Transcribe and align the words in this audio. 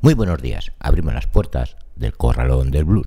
Muy 0.00 0.14
buenos 0.14 0.42
días, 0.42 0.72
abrimos 0.80 1.14
las 1.14 1.26
puertas 1.26 1.76
del 1.96 2.16
corralón 2.16 2.70
del 2.70 2.84
blues. 2.84 3.06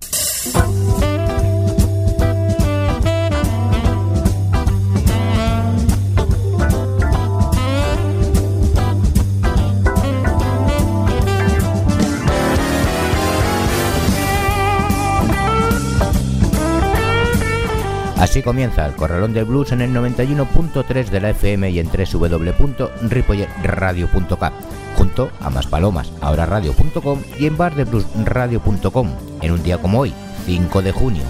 Así 18.20 18.42
comienza 18.42 18.86
el 18.86 18.96
Corralón 18.96 19.34
del 19.34 19.46
Blues 19.46 19.72
en 19.72 19.82
el 19.82 19.94
91.3 19.94 21.10
de 21.10 21.20
la 21.20 21.30
FM 21.30 21.70
y 21.70 21.80
en 21.80 21.88
www.ripolletradio.com 21.88 24.52
junto 24.98 25.30
a 25.40 25.52
Más 25.52 25.68
Palomas, 25.68 26.12
ahora 26.22 26.48
radio.com 26.48 27.22
y 27.40 27.46
en 27.46 27.56
bardebluesradio.com 27.56 29.12
en 29.42 29.52
un 29.52 29.62
día 29.62 29.78
como 29.78 30.00
hoy, 30.00 30.12
5 30.46 30.82
de 30.82 30.92
junio. 30.92 31.24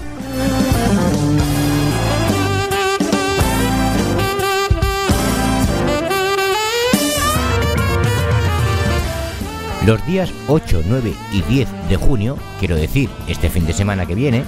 Los 9.84 10.04
días 10.06 10.32
8, 10.48 10.82
9 10.86 11.14
y 11.32 11.42
10 11.42 11.68
de 11.88 11.96
junio, 11.96 12.36
quiero 12.58 12.76
decir, 12.76 13.10
este 13.26 13.48
fin 13.48 13.66
de 13.66 13.72
semana 13.72 14.06
que 14.06 14.14
viene, 14.14 14.44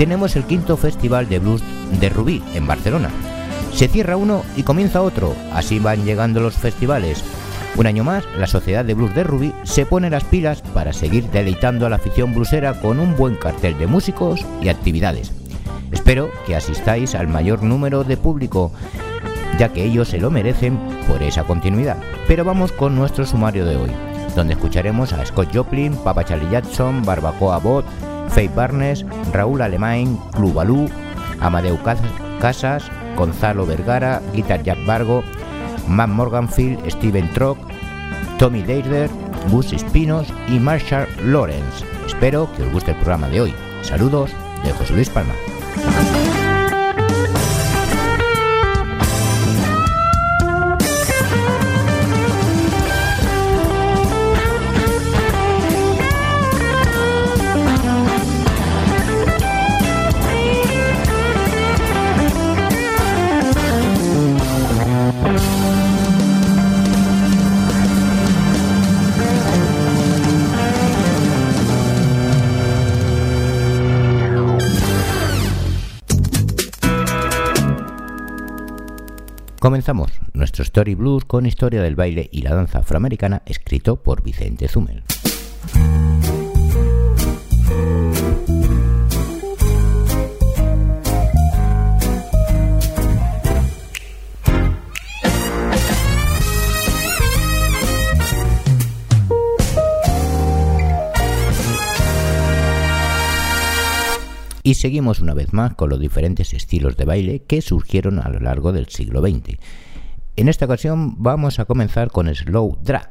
tenemos 0.00 0.34
el 0.34 0.44
quinto 0.44 0.78
Festival 0.78 1.28
de 1.28 1.40
Blues 1.40 1.62
de 2.00 2.08
Rubí 2.08 2.42
en 2.54 2.66
Barcelona. 2.66 3.10
Se 3.74 3.86
cierra 3.86 4.16
uno 4.16 4.44
y 4.56 4.62
comienza 4.62 5.02
otro, 5.02 5.36
así 5.52 5.78
van 5.78 6.06
llegando 6.06 6.40
los 6.40 6.54
festivales. 6.54 7.22
Un 7.76 7.86
año 7.86 8.02
más, 8.02 8.24
la 8.38 8.46
Sociedad 8.46 8.82
de 8.82 8.94
Blues 8.94 9.14
de 9.14 9.24
Rubí 9.24 9.52
se 9.64 9.84
pone 9.84 10.08
las 10.08 10.24
pilas 10.24 10.62
para 10.72 10.94
seguir 10.94 11.24
deleitando 11.30 11.84
a 11.84 11.90
la 11.90 11.96
afición 11.96 12.32
bluesera 12.32 12.80
con 12.80 12.98
un 12.98 13.14
buen 13.14 13.34
cartel 13.34 13.76
de 13.76 13.88
músicos 13.88 14.40
y 14.62 14.70
actividades. 14.70 15.32
Espero 15.92 16.30
que 16.46 16.56
asistáis 16.56 17.14
al 17.14 17.28
mayor 17.28 17.62
número 17.62 18.02
de 18.02 18.16
público, 18.16 18.72
ya 19.58 19.68
que 19.68 19.84
ellos 19.84 20.08
se 20.08 20.18
lo 20.18 20.30
merecen 20.30 20.78
por 21.06 21.22
esa 21.22 21.44
continuidad. 21.44 21.98
Pero 22.26 22.42
vamos 22.42 22.72
con 22.72 22.96
nuestro 22.96 23.26
sumario 23.26 23.66
de 23.66 23.76
hoy 23.76 23.90
donde 24.34 24.54
escucharemos 24.54 25.12
a 25.12 25.26
Scott 25.26 25.48
Joplin, 25.52 25.92
Papa 25.96 26.24
Charlie 26.24 26.50
Jackson, 26.50 27.02
Barbacoa 27.04 27.58
Bot, 27.58 27.84
Faye 28.30 28.48
Barnes, 28.48 29.04
Raúl 29.32 29.62
Alemán, 29.62 30.18
Clubalú, 30.32 30.88
Amadeu 31.40 31.78
Casas, 32.40 32.84
Gonzalo 33.16 33.66
Vergara, 33.66 34.22
Guitar 34.32 34.62
Jack 34.62 34.78
Vargo, 34.86 35.22
Matt 35.88 36.08
Morganfield, 36.08 36.88
Steven 36.90 37.28
Trock, 37.32 37.58
Tommy 38.38 38.62
Deider, 38.62 39.10
Gus 39.50 39.72
Espinos 39.72 40.28
y 40.48 40.58
Marshall 40.58 41.08
Lawrence. 41.24 41.84
Espero 42.06 42.48
que 42.56 42.62
os 42.62 42.72
guste 42.72 42.92
el 42.92 42.96
programa 42.98 43.28
de 43.28 43.40
hoy. 43.40 43.54
Saludos 43.82 44.30
de 44.64 44.72
José 44.72 44.94
Luis 44.94 45.10
Palma. 45.10 45.34
Comenzamos 79.60 80.10
nuestro 80.32 80.62
Story 80.62 80.94
Blues 80.94 81.26
con 81.26 81.44
historia 81.44 81.82
del 81.82 81.94
baile 81.94 82.30
y 82.32 82.40
la 82.40 82.54
danza 82.54 82.78
afroamericana 82.78 83.42
escrito 83.44 83.96
por 83.96 84.22
Vicente 84.22 84.68
Zumel. 84.68 85.04
Y 104.70 104.74
seguimos 104.74 105.18
una 105.18 105.34
vez 105.34 105.52
más 105.52 105.74
con 105.74 105.90
los 105.90 105.98
diferentes 105.98 106.54
estilos 106.54 106.96
de 106.96 107.04
baile 107.04 107.42
que 107.42 107.60
surgieron 107.60 108.20
a 108.20 108.28
lo 108.28 108.38
largo 108.38 108.72
del 108.72 108.86
siglo 108.86 109.20
XX. 109.20 109.58
En 110.36 110.48
esta 110.48 110.66
ocasión 110.66 111.20
vamos 111.20 111.58
a 111.58 111.64
comenzar 111.64 112.12
con 112.12 112.32
Slow 112.32 112.78
Drag, 112.80 113.08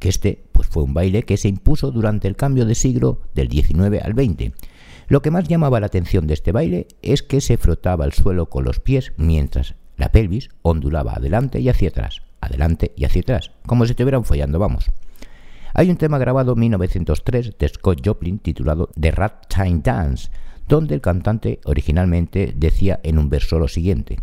que 0.00 0.10
este 0.10 0.44
pues, 0.52 0.68
fue 0.68 0.82
un 0.82 0.92
baile 0.92 1.22
que 1.22 1.38
se 1.38 1.48
impuso 1.48 1.92
durante 1.92 2.28
el 2.28 2.36
cambio 2.36 2.66
de 2.66 2.74
siglo 2.74 3.22
del 3.34 3.48
XIX 3.48 4.02
al 4.04 4.12
XX. 4.12 4.52
Lo 5.06 5.22
que 5.22 5.30
más 5.30 5.48
llamaba 5.48 5.80
la 5.80 5.86
atención 5.86 6.26
de 6.26 6.34
este 6.34 6.52
baile 6.52 6.88
es 7.00 7.22
que 7.22 7.40
se 7.40 7.56
frotaba 7.56 8.04
el 8.04 8.12
suelo 8.12 8.50
con 8.50 8.64
los 8.64 8.78
pies 8.78 9.14
mientras 9.16 9.76
la 9.96 10.12
pelvis 10.12 10.50
ondulaba 10.60 11.14
adelante 11.14 11.58
y 11.58 11.70
hacia 11.70 11.88
atrás, 11.88 12.20
adelante 12.42 12.92
y 12.96 13.06
hacia 13.06 13.22
atrás, 13.22 13.52
como 13.64 13.86
si 13.86 13.92
estuvieran 13.92 14.24
follando, 14.24 14.58
vamos. 14.58 14.90
Hay 15.72 15.88
un 15.88 15.96
tema 15.96 16.18
grabado 16.18 16.52
en 16.52 16.60
1903 16.60 17.56
de 17.58 17.68
Scott 17.70 18.02
Joplin 18.04 18.40
titulado 18.40 18.90
The 19.00 19.10
Rat 19.10 19.46
Time 19.48 19.80
Dance, 19.82 20.28
donde 20.68 20.94
el 20.94 21.00
cantante 21.00 21.60
originalmente 21.64 22.52
decía 22.54 23.00
en 23.02 23.18
un 23.18 23.30
verso 23.30 23.58
lo 23.58 23.68
siguiente, 23.68 24.20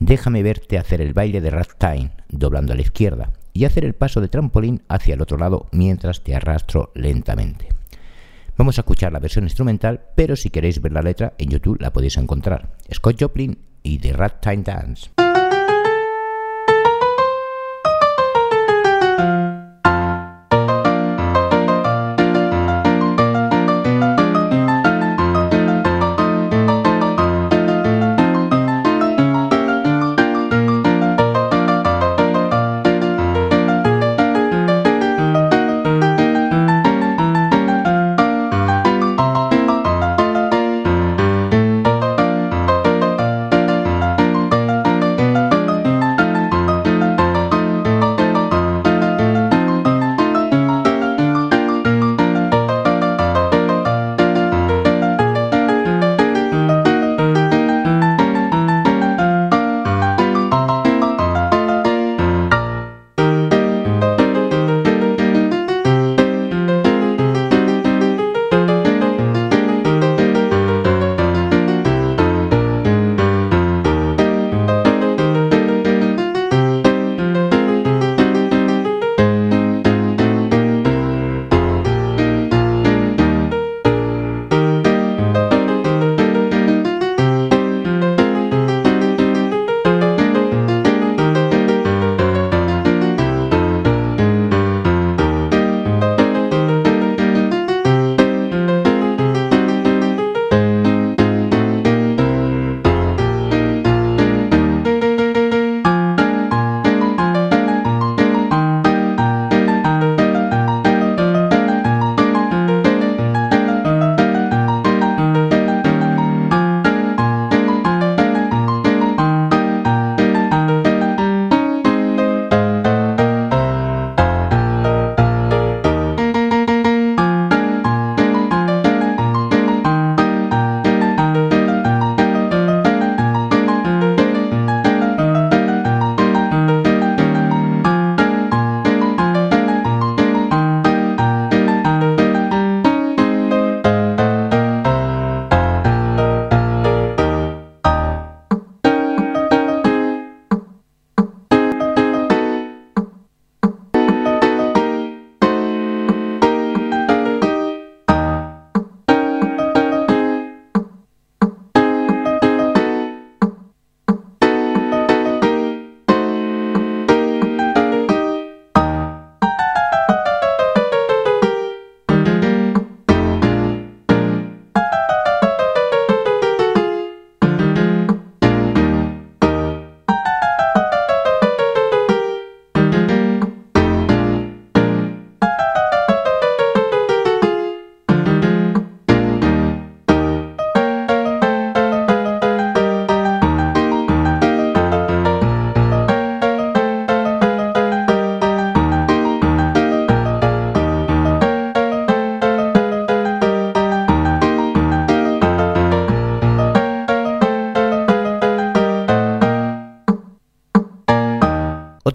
déjame 0.00 0.42
verte 0.42 0.78
hacer 0.78 1.00
el 1.00 1.14
baile 1.14 1.40
de 1.40 1.50
ragtime, 1.50 2.12
doblando 2.28 2.72
a 2.72 2.76
la 2.76 2.82
izquierda, 2.82 3.32
y 3.52 3.64
hacer 3.64 3.84
el 3.84 3.94
paso 3.94 4.20
de 4.20 4.28
trampolín 4.28 4.82
hacia 4.88 5.14
el 5.14 5.22
otro 5.22 5.38
lado 5.38 5.66
mientras 5.72 6.22
te 6.22 6.34
arrastro 6.34 6.92
lentamente. 6.94 7.68
Vamos 8.56 8.76
a 8.78 8.80
escuchar 8.80 9.12
la 9.12 9.20
versión 9.20 9.44
instrumental, 9.44 10.00
pero 10.16 10.34
si 10.34 10.50
queréis 10.50 10.82
ver 10.82 10.92
la 10.92 11.02
letra, 11.02 11.34
en 11.38 11.48
YouTube 11.48 11.80
la 11.80 11.92
podéis 11.92 12.16
encontrar. 12.16 12.74
Scott 12.92 13.20
Joplin 13.20 13.56
y 13.84 13.98
The 13.98 14.12
Ragtime 14.12 14.64
Dance. 14.64 15.10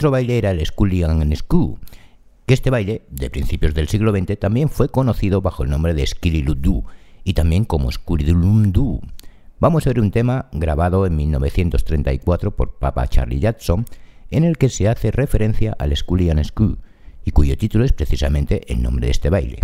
Otro 0.03 0.11
baile 0.11 0.37
era 0.37 0.51
el 0.51 0.65
Scullion 0.65 1.33
Sku, 1.33 1.79
que 2.45 2.53
este 2.53 2.69
baile, 2.69 3.03
de 3.09 3.29
principios 3.29 3.73
del 3.73 3.87
siglo 3.87 4.11
XX, 4.11 4.37
también 4.37 4.67
fue 4.67 4.89
conocido 4.89 5.39
bajo 5.39 5.63
el 5.63 5.69
nombre 5.69 5.93
de 5.93 6.05
Skiriludu 6.05 6.83
y 7.23 7.35
también 7.35 7.63
como 7.63 7.89
Skuridulundu. 7.89 8.99
Vamos 9.61 9.87
a 9.87 9.91
ver 9.91 10.01
un 10.01 10.11
tema 10.11 10.49
grabado 10.51 11.05
en 11.05 11.15
1934 11.15 12.53
por 12.53 12.79
Papa 12.79 13.07
Charlie 13.07 13.39
Jackson, 13.39 13.85
en 14.29 14.43
el 14.43 14.57
que 14.57 14.67
se 14.67 14.89
hace 14.89 15.09
referencia 15.09 15.73
al 15.79 15.95
Scullion 15.95 16.43
Sku, 16.43 16.79
y 17.23 17.31
cuyo 17.31 17.57
título 17.57 17.85
es 17.85 17.93
precisamente 17.93 18.73
el 18.73 18.83
nombre 18.83 19.05
de 19.05 19.11
este 19.11 19.29
baile. 19.29 19.59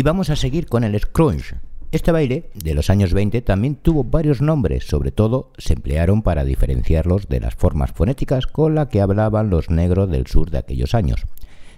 Y 0.00 0.02
vamos 0.02 0.30
a 0.30 0.36
seguir 0.36 0.66
con 0.66 0.82
el 0.82 0.98
scrunch. 0.98 1.56
Este 1.92 2.10
baile 2.10 2.48
de 2.54 2.72
los 2.72 2.88
años 2.88 3.12
20 3.12 3.42
también 3.42 3.74
tuvo 3.74 4.02
varios 4.02 4.40
nombres, 4.40 4.86
sobre 4.86 5.12
todo 5.12 5.52
se 5.58 5.74
emplearon 5.74 6.22
para 6.22 6.42
diferenciarlos 6.42 7.28
de 7.28 7.38
las 7.38 7.54
formas 7.54 7.92
fonéticas 7.92 8.46
con 8.46 8.74
las 8.74 8.88
que 8.88 9.02
hablaban 9.02 9.50
los 9.50 9.68
negros 9.68 10.10
del 10.10 10.26
sur 10.26 10.50
de 10.50 10.56
aquellos 10.56 10.94
años. 10.94 11.26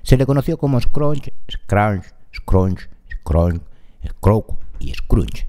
Se 0.04 0.16
le 0.16 0.24
conoció 0.24 0.56
como 0.56 0.80
scrunch, 0.80 1.30
scrunch, 1.50 2.04
scrunch, 2.32 2.88
scrunch, 3.10 3.60
scrunch 4.06 4.46
y 4.78 4.94
scrunch. 4.94 5.48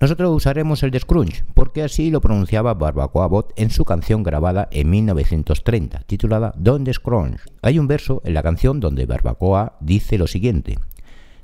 Nosotros 0.00 0.34
usaremos 0.34 0.82
el 0.84 0.90
de 0.90 1.00
scrunch 1.00 1.44
porque 1.52 1.82
así 1.82 2.10
lo 2.10 2.22
pronunciaba 2.22 2.72
Barbacoa 2.72 3.26
Bot 3.26 3.52
en 3.56 3.68
su 3.68 3.84
canción 3.84 4.22
grabada 4.22 4.66
en 4.70 4.88
1930, 4.88 6.04
titulada 6.06 6.54
Don't 6.56 6.90
Scrunch. 6.90 7.42
Hay 7.60 7.78
un 7.78 7.86
verso 7.86 8.22
en 8.24 8.32
la 8.32 8.42
canción 8.42 8.80
donde 8.80 9.04
Barbacoa 9.04 9.76
dice 9.80 10.16
lo 10.16 10.26
siguiente: 10.26 10.78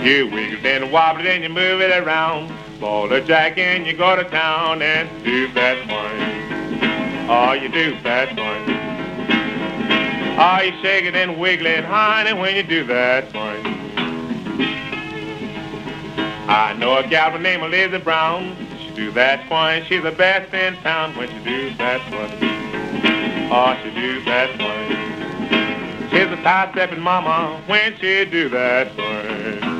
You 0.00 0.28
wiggle 0.28 0.66
and 0.66 0.92
wobble 0.92 1.26
and 1.26 1.42
you 1.42 1.48
move 1.48 1.80
it 1.80 1.90
around. 1.90 2.52
Ball 2.80 3.12
a 3.12 3.20
jack 3.20 3.58
and 3.58 3.86
you 3.86 3.92
go 3.96 4.14
to 4.16 4.24
town 4.24 4.82
and 4.82 5.08
do 5.24 5.52
that 5.54 5.78
one. 5.88 7.30
Oh, 7.30 7.52
you 7.52 7.68
do 7.68 8.00
that 8.02 8.36
one. 8.36 8.76
Oh, 10.38 10.60
you 10.62 10.72
shake 10.82 11.06
it 11.06 11.16
and 11.16 11.38
wiggle 11.38 11.66
it, 11.66 11.84
honey, 11.84 12.34
when 12.34 12.54
you 12.54 12.62
do 12.62 12.84
that 12.84 13.32
one. 13.34 13.76
I 16.48 16.74
know 16.74 16.96
a 16.98 17.08
gal 17.08 17.30
by 17.30 17.38
name 17.38 17.62
of 17.62 17.70
Lizzie 17.70 17.98
Brown. 17.98 18.56
She 18.78 18.90
do 18.90 19.10
that 19.12 19.50
one. 19.50 19.84
She's 19.86 20.02
the 20.02 20.12
best 20.12 20.54
in 20.54 20.76
town 20.82 21.16
when 21.16 21.28
she 21.28 21.38
do 21.42 21.74
that 21.76 22.00
one. 22.12 22.30
Oh, 23.50 23.76
she 23.82 23.90
do 23.90 24.22
that 24.24 24.50
one. 24.60 26.10
She's 26.10 26.38
a 26.38 26.42
tie-stepping 26.42 27.00
mama 27.00 27.60
when 27.66 27.96
she 27.98 28.24
do 28.26 28.48
that 28.50 28.94
one. 28.96 29.75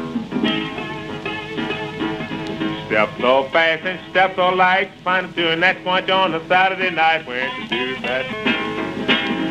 Step 2.96 3.10
so 3.20 3.44
fast 3.50 3.84
and 3.84 4.00
step 4.10 4.36
so 4.36 4.48
light, 4.48 4.90
find 5.04 5.26
her 5.26 5.32
doing 5.34 5.60
that 5.60 5.84
punch 5.84 6.08
on 6.08 6.32
a 6.32 6.48
Saturday 6.48 6.88
night 6.88 7.26
when 7.26 7.50
she 7.54 7.68
do 7.68 8.00
that. 8.00 8.24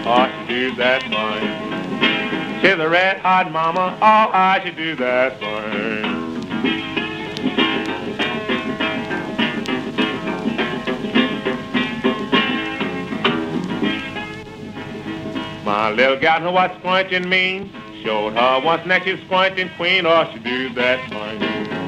Oh, 0.03 0.47
she 0.47 0.47
do 0.47 0.75
that 0.77 1.03
fine. 1.03 2.61
She's 2.63 2.71
a 2.71 2.89
red 2.89 3.17
hot 3.17 3.51
mama, 3.51 3.95
oh, 4.01 4.31
I 4.33 4.61
should 4.65 4.75
do 4.75 4.95
that 4.95 5.39
fine. 5.39 6.25
My 15.63 15.91
little 15.91 16.19
gal 16.19 16.39
know 16.39 16.51
what 16.51 16.71
squinching 16.81 17.27
means. 17.27 17.71
showed 18.01 18.33
her 18.33 18.61
once 18.65 18.87
next 18.87 19.05
to 19.05 19.23
squinting 19.25 19.69
queen, 19.77 20.07
oh, 20.07 20.31
she 20.33 20.39
do 20.39 20.73
that 20.73 21.07
fine. 21.11 21.84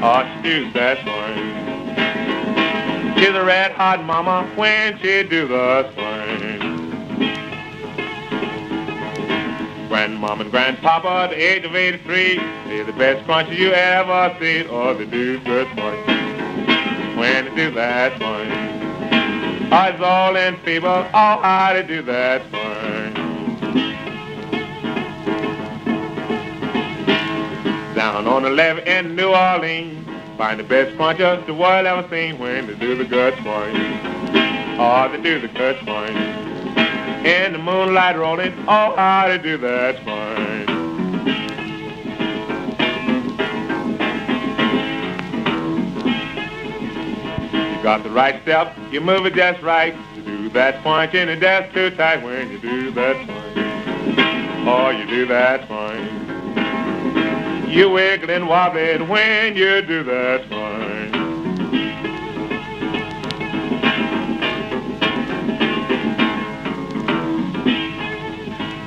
Oh, 0.00 0.22
do 0.44 0.70
that 0.74 1.04
fine. 1.04 1.58
She's 3.18 3.34
a 3.34 3.44
red 3.44 3.72
hot 3.72 4.04
mama 4.04 4.48
when 4.54 4.96
she 4.98 5.24
do 5.24 5.48
the 5.48 5.92
swing. 5.92 6.60
Grandmom 9.88 10.42
and 10.42 10.52
grandpapa 10.52 11.30
the 11.30 11.36
age 11.36 11.64
of 11.64 11.74
83, 11.74 12.36
they're 12.36 12.84
the 12.84 12.92
best 12.92 13.24
cruncher 13.24 13.54
you 13.54 13.72
ever 13.72 14.36
seen, 14.38 14.68
or 14.68 14.94
they 14.94 15.06
do 15.06 15.40
good 15.40 15.66
swing. 15.74 16.06
When 17.18 17.46
they 17.46 17.54
do 17.56 17.72
that 17.72 18.16
swing. 18.18 18.52
I 19.72 19.96
all 19.98 20.36
in 20.36 20.56
fever, 20.58 21.10
oh, 21.12 21.12
how 21.12 21.72
do 21.82 22.02
that 22.02 22.48
swing. 22.50 23.27
Down 27.98 28.28
on 28.28 28.44
the 28.44 28.50
levee 28.50 28.88
in 28.88 29.16
New 29.16 29.30
Orleans, 29.30 30.06
find 30.36 30.60
the 30.60 30.62
best 30.62 30.96
punchers 30.96 31.44
the 31.46 31.52
world 31.52 31.84
ever 31.84 32.08
seen 32.08 32.38
when 32.38 32.68
they 32.68 32.76
do 32.76 32.94
the 32.94 33.04
good 33.04 33.34
swing. 33.42 33.74
Oh, 34.78 35.08
they 35.10 35.20
do 35.20 35.40
the 35.40 35.48
good 35.48 35.76
swing. 35.82 36.16
In 37.26 37.54
the 37.54 37.58
moonlight 37.58 38.16
rolling, 38.16 38.54
oh, 38.68 38.94
how 38.94 39.26
to 39.26 39.36
do 39.36 39.58
that 39.58 39.96
swing. 40.04 40.68
You 47.76 47.82
got 47.82 48.04
the 48.04 48.10
right 48.10 48.40
step, 48.42 48.76
you 48.92 49.00
move 49.00 49.26
it 49.26 49.34
just 49.34 49.60
right. 49.60 49.96
You 50.14 50.22
do 50.22 50.48
that 50.50 50.84
point 50.84 51.16
and 51.16 51.28
it 51.30 51.40
just 51.40 51.74
too 51.74 51.90
tight 51.96 52.22
when 52.22 52.48
you 52.52 52.60
do 52.60 52.92
that 52.92 53.16
swing. 53.26 54.68
Oh, 54.68 54.90
you 54.90 55.04
do 55.04 55.26
that 55.26 55.66
swing. 55.66 56.37
You 57.68 57.90
wiggle 57.90 58.30
and 58.30 58.48
wobble 58.48 58.78
it 58.78 59.06
when 59.06 59.54
you 59.54 59.82
do 59.82 60.02
that 60.04 60.46
swing. 60.48 61.14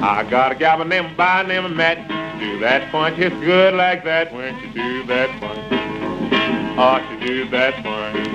I 0.03 0.23
got 0.27 0.51
a 0.51 0.55
gal 0.55 0.79
by 0.79 0.83
name 0.85 1.15
by 1.15 1.43
name 1.43 1.65
of 1.65 1.71
Matt. 1.73 2.07
Do 2.39 2.59
that 2.59 2.91
punch, 2.91 3.19
it's 3.19 3.35
good 3.45 3.75
like 3.75 4.03
that 4.03 4.33
when 4.33 4.57
you 4.59 4.73
do 4.73 5.03
that 5.05 5.29
punch. 5.39 5.59
Oh, 6.79 6.99
she 7.07 7.27
do 7.27 7.49
that 7.51 7.83
punch. 7.83 8.27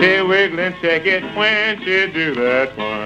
She 0.00 0.22
wiggle 0.22 0.60
and 0.60 0.76
shake 0.80 1.06
it 1.06 1.24
when 1.36 1.80
she 1.80 2.06
do 2.12 2.34
that 2.36 2.76
punch. 2.76 3.05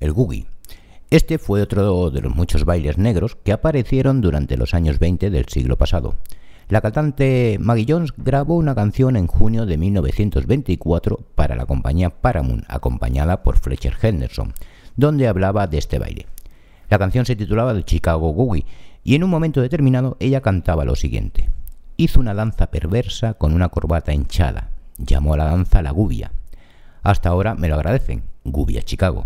El 0.00 0.12
Googie. 0.12 0.46
Este 1.10 1.38
fue 1.38 1.60
otro 1.60 2.10
de 2.10 2.20
los 2.20 2.34
muchos 2.34 2.64
bailes 2.64 2.96
negros 2.96 3.36
que 3.42 3.52
aparecieron 3.52 4.20
durante 4.20 4.56
los 4.56 4.74
años 4.74 4.98
20 4.98 5.30
del 5.30 5.46
siglo 5.48 5.76
pasado. 5.76 6.14
La 6.68 6.80
cantante 6.80 7.58
Maggie 7.60 7.86
Jones 7.88 8.12
grabó 8.16 8.56
una 8.56 8.76
canción 8.76 9.16
en 9.16 9.26
junio 9.26 9.66
de 9.66 9.76
1924 9.76 11.18
para 11.34 11.56
la 11.56 11.66
compañía 11.66 12.10
Paramount, 12.10 12.64
acompañada 12.68 13.42
por 13.42 13.58
Fletcher 13.58 13.96
Henderson, 14.00 14.54
donde 14.96 15.26
hablaba 15.26 15.66
de 15.66 15.78
este 15.78 15.98
baile. 15.98 16.26
La 16.88 16.98
canción 16.98 17.26
se 17.26 17.36
titulaba 17.36 17.74
The 17.74 17.82
Chicago 17.82 18.30
Googie 18.30 18.66
y 19.02 19.16
en 19.16 19.24
un 19.24 19.30
momento 19.30 19.60
determinado 19.60 20.16
ella 20.20 20.42
cantaba 20.42 20.84
lo 20.84 20.94
siguiente. 20.94 21.50
Hizo 21.96 22.20
una 22.20 22.34
danza 22.34 22.70
perversa 22.70 23.34
con 23.34 23.52
una 23.52 23.68
corbata 23.68 24.14
hinchada. 24.14 24.70
Llamó 24.96 25.34
a 25.34 25.38
la 25.38 25.44
danza 25.44 25.82
la 25.82 25.90
gubia. 25.90 26.32
Hasta 27.02 27.30
ahora 27.30 27.54
me 27.56 27.68
lo 27.68 27.74
agradecen. 27.74 28.22
Gubia 28.44 28.82
Chicago. 28.82 29.24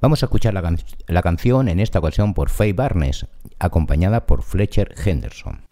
Vamos 0.00 0.22
a 0.22 0.26
escuchar 0.26 0.54
la, 0.54 0.62
can 0.62 0.78
la 1.08 1.22
canción 1.22 1.68
en 1.68 1.80
esta 1.80 1.98
ocasión 1.98 2.32
por 2.32 2.50
Faye 2.50 2.72
Barnes, 2.72 3.26
acompañada 3.58 4.26
por 4.26 4.42
Fletcher 4.42 4.94
Henderson. 5.04 5.62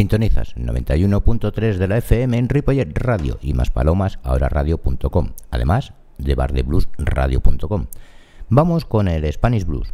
Sintonizas 0.00 0.56
91.3 0.56 1.76
de 1.76 1.86
la 1.86 1.98
FM 1.98 2.38
en 2.38 2.48
Ripollet 2.48 2.90
Radio 2.94 3.38
y 3.42 3.52
más 3.52 3.68
palomas 3.68 4.18
ahora 4.22 4.48
radio.com, 4.48 5.32
además 5.50 5.92
de 6.16 6.34
bardebluesradio.com. 6.34 7.86
Vamos 8.48 8.86
con 8.86 9.08
el 9.08 9.30
Spanish 9.30 9.66
Blues. 9.66 9.92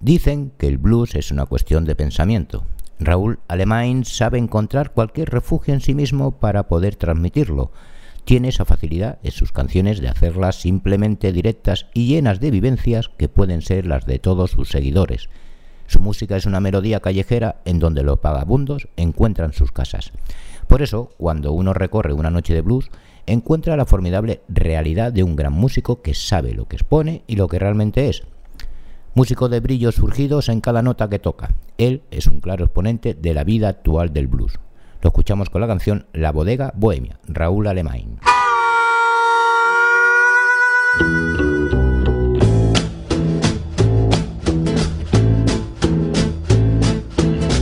Dicen 0.00 0.50
que 0.58 0.66
el 0.66 0.78
blues 0.78 1.14
es 1.14 1.30
una 1.30 1.46
cuestión 1.46 1.84
de 1.84 1.94
pensamiento. 1.94 2.66
Raúl 3.04 3.38
Alemán 3.48 4.04
sabe 4.04 4.38
encontrar 4.38 4.92
cualquier 4.92 5.30
refugio 5.30 5.74
en 5.74 5.80
sí 5.80 5.94
mismo 5.94 6.32
para 6.32 6.68
poder 6.68 6.96
transmitirlo. 6.96 7.70
Tiene 8.24 8.48
esa 8.48 8.64
facilidad 8.64 9.18
en 9.22 9.32
sus 9.32 9.52
canciones 9.52 10.00
de 10.00 10.08
hacerlas 10.08 10.60
simplemente 10.60 11.32
directas 11.32 11.86
y 11.92 12.06
llenas 12.06 12.40
de 12.40 12.50
vivencias 12.50 13.08
que 13.08 13.28
pueden 13.28 13.62
ser 13.62 13.86
las 13.86 14.06
de 14.06 14.18
todos 14.18 14.52
sus 14.52 14.68
seguidores. 14.68 15.28
Su 15.86 16.00
música 16.00 16.36
es 16.36 16.46
una 16.46 16.60
melodía 16.60 17.00
callejera 17.00 17.56
en 17.64 17.78
donde 17.78 18.02
los 18.02 18.20
vagabundos 18.20 18.88
encuentran 18.96 19.52
sus 19.52 19.72
casas. 19.72 20.12
Por 20.68 20.82
eso, 20.82 21.10
cuando 21.18 21.52
uno 21.52 21.74
recorre 21.74 22.12
una 22.12 22.30
noche 22.30 22.54
de 22.54 22.62
blues, 22.62 22.90
encuentra 23.26 23.76
la 23.76 23.86
formidable 23.86 24.40
realidad 24.48 25.12
de 25.12 25.22
un 25.22 25.36
gran 25.36 25.52
músico 25.52 26.00
que 26.00 26.14
sabe 26.14 26.54
lo 26.54 26.66
que 26.66 26.76
expone 26.76 27.22
y 27.26 27.36
lo 27.36 27.48
que 27.48 27.58
realmente 27.58 28.08
es, 28.08 28.22
músico 29.14 29.48
de 29.48 29.60
brillos 29.60 29.96
surgidos 29.96 30.48
en 30.48 30.60
cada 30.60 30.82
nota 30.82 31.08
que 31.08 31.18
toca. 31.18 31.50
Él 31.78 32.02
es 32.10 32.26
un 32.26 32.40
claro 32.40 32.64
exponente 32.64 33.14
de 33.14 33.34
la 33.34 33.44
vida 33.44 33.68
actual 33.68 34.12
del 34.12 34.26
blues. 34.26 34.58
Lo 35.00 35.08
escuchamos 35.08 35.50
con 35.50 35.60
la 35.60 35.66
canción 35.66 36.06
La 36.12 36.32
Bodega 36.32 36.72
Bohemia, 36.76 37.18
Raúl 37.26 37.66
Alemán. 37.66 38.18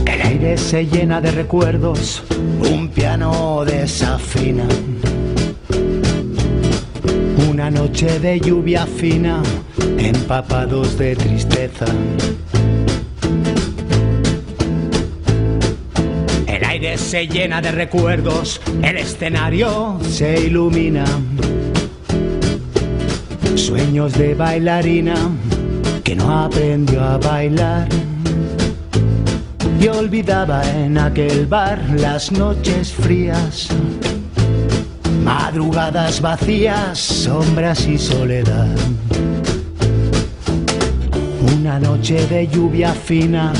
El 0.05 0.21
aire 0.21 0.57
se 0.57 0.85
llena 0.85 1.19
de 1.19 1.31
recuerdos, 1.31 2.23
un 2.71 2.89
piano 2.89 3.65
desafina. 3.65 4.67
Una 7.61 7.69
noche 7.69 8.19
de 8.19 8.39
lluvia 8.39 8.87
fina 8.87 9.43
empapados 9.99 10.97
de 10.97 11.15
tristeza. 11.15 11.85
El 16.47 16.63
aire 16.63 16.97
se 16.97 17.27
llena 17.27 17.61
de 17.61 17.71
recuerdos, 17.71 18.59
el 18.81 18.97
escenario 18.97 19.99
se 20.01 20.47
ilumina. 20.47 21.05
Sueños 23.53 24.13
de 24.13 24.33
bailarina 24.33 25.13
que 26.03 26.15
no 26.15 26.45
aprendió 26.45 26.99
a 27.03 27.19
bailar. 27.19 27.87
Y 29.79 29.87
olvidaba 29.87 30.63
en 30.67 30.97
aquel 30.97 31.45
bar 31.45 31.79
las 31.95 32.31
noches 32.31 32.91
frías, 32.91 33.67
madrugadas 35.23 36.21
vacías, 36.21 36.97
sombras 36.97 37.87
y 37.87 37.97
soledad. 37.97 38.75
Una 41.57 41.79
noche 41.79 42.25
de 42.27 42.47
lluvia 42.47 42.93
fina, 42.93 43.53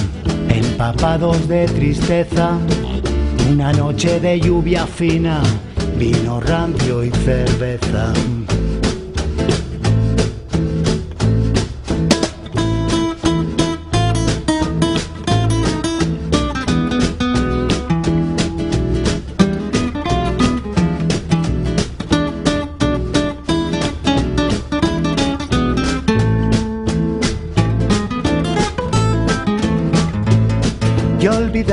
empapados 0.50 1.48
de 1.48 1.66
tristeza. 1.66 2.58
Una 3.52 3.72
noche 3.74 4.20
de 4.20 4.40
lluvia 4.40 4.86
fina, 4.88 5.42
vino 5.98 6.40
rancio 6.40 7.04
y 7.04 7.12
cerveza. 7.12 8.14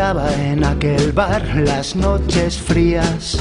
En 0.09 0.65
aquel 0.65 1.13
bar 1.13 1.45
las 1.55 1.95
noches 1.95 2.57
frías, 2.57 3.37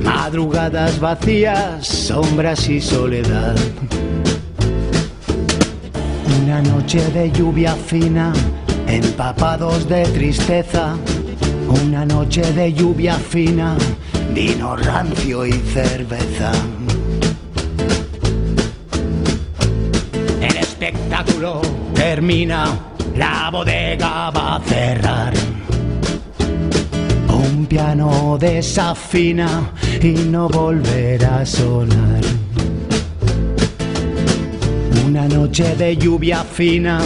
madrugadas 0.00 1.00
vacías, 1.00 1.84
sombras 1.88 2.68
y 2.68 2.80
soledad. 2.80 3.56
Una 6.40 6.62
noche 6.62 7.04
de 7.10 7.32
lluvia 7.32 7.74
fina, 7.74 8.32
empapados 8.86 9.88
de 9.88 10.04
tristeza. 10.04 10.94
Una 11.84 12.04
noche 12.06 12.52
de 12.52 12.72
lluvia 12.72 13.14
fina, 13.16 13.76
vino 14.32 14.76
rancio 14.76 15.44
y 15.44 15.52
cerveza. 15.52 16.52
El 20.40 20.56
espectáculo 20.58 21.60
termina, 21.92 22.66
la 23.16 23.50
bodega 23.50 24.30
va 24.30 24.56
a 24.56 24.60
cerrar. 24.60 25.32
Un 27.28 27.66
piano 27.66 28.36
desafina 28.38 29.70
y 30.02 30.12
no 30.30 30.48
volverá 30.48 31.40
a 31.40 31.46
sonar. 31.46 32.20
Una 35.06 35.26
noche 35.26 35.74
de 35.76 35.96
lluvia 35.96 36.44
fina, 36.44 37.00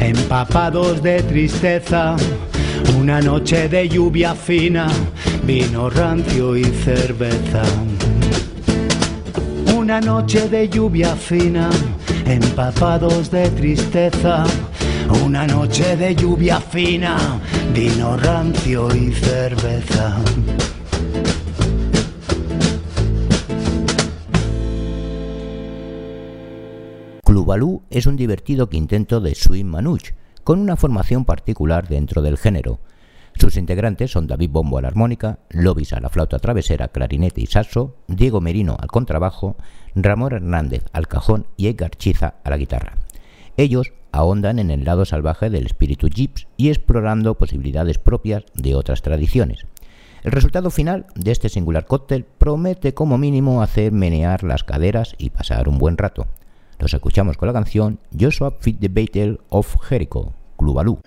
empapados 0.00 1.02
de 1.02 1.22
tristeza. 1.22 2.16
Una 2.98 3.20
noche 3.20 3.68
de 3.68 3.88
lluvia 3.88 4.34
fina, 4.34 4.88
vino 5.44 5.88
rancio 5.88 6.56
y 6.56 6.64
cerveza. 6.64 7.62
Una 9.76 10.00
noche 10.00 10.48
de 10.48 10.68
lluvia 10.68 11.14
fina, 11.14 11.70
empapados 12.26 13.30
de 13.30 13.48
tristeza. 13.50 14.44
Una 15.10 15.46
noche 15.46 15.96
de 15.96 16.14
lluvia 16.14 16.60
fina, 16.60 17.40
vino 17.74 18.16
rancio 18.16 18.94
y 18.94 19.12
cerveza. 19.12 20.16
Clubalú 27.24 27.82
es 27.90 28.06
un 28.06 28.16
divertido 28.16 28.68
quinteto 28.68 29.20
de 29.20 29.34
swing 29.34 29.64
manouche, 29.66 30.14
con 30.44 30.58
una 30.58 30.76
formación 30.76 31.24
particular 31.24 31.88
dentro 31.88 32.22
del 32.22 32.38
género. 32.38 32.80
Sus 33.34 33.56
integrantes 33.56 34.12
son 34.12 34.26
David 34.26 34.50
Bombo 34.50 34.78
a 34.78 34.82
la 34.82 34.88
armónica, 34.88 35.40
Lobis 35.50 35.92
a 35.92 36.00
la 36.00 36.08
flauta 36.08 36.38
travesera, 36.38 36.88
clarinete 36.88 37.40
y 37.40 37.46
saxo, 37.46 37.96
Diego 38.06 38.40
Merino 38.40 38.76
al 38.78 38.88
contrabajo, 38.88 39.56
Ramón 39.94 40.32
Hernández 40.32 40.84
al 40.92 41.08
cajón 41.08 41.46
y 41.56 41.66
Edgar 41.66 41.90
Chiza 41.96 42.34
a 42.44 42.50
la 42.50 42.56
guitarra. 42.56 42.94
Ellos 43.56 43.92
ahondan 44.14 44.58
en 44.58 44.70
el 44.70 44.84
lado 44.84 45.04
salvaje 45.04 45.50
del 45.50 45.66
espíritu 45.66 46.08
y 46.56 46.68
explorando 46.68 47.34
posibilidades 47.34 47.98
propias 47.98 48.44
de 48.54 48.74
otras 48.76 49.02
tradiciones. 49.02 49.66
El 50.22 50.32
resultado 50.32 50.70
final 50.70 51.06
de 51.16 51.32
este 51.32 51.48
singular 51.48 51.84
cóctel 51.84 52.24
promete 52.24 52.94
como 52.94 53.18
mínimo 53.18 53.60
hacer 53.60 53.92
menear 53.92 54.44
las 54.44 54.62
caderas 54.62 55.14
y 55.18 55.30
pasar 55.30 55.68
un 55.68 55.78
buen 55.78 55.98
rato. 55.98 56.26
Los 56.78 56.94
escuchamos 56.94 57.36
con 57.36 57.48
la 57.48 57.52
canción 57.52 57.98
Joshua 58.18 58.54
Fit 58.60 58.78
the 58.78 58.88
Battle 58.88 59.38
of 59.48 59.76
Jericho, 59.82 60.32
Clubalú. 60.56 61.00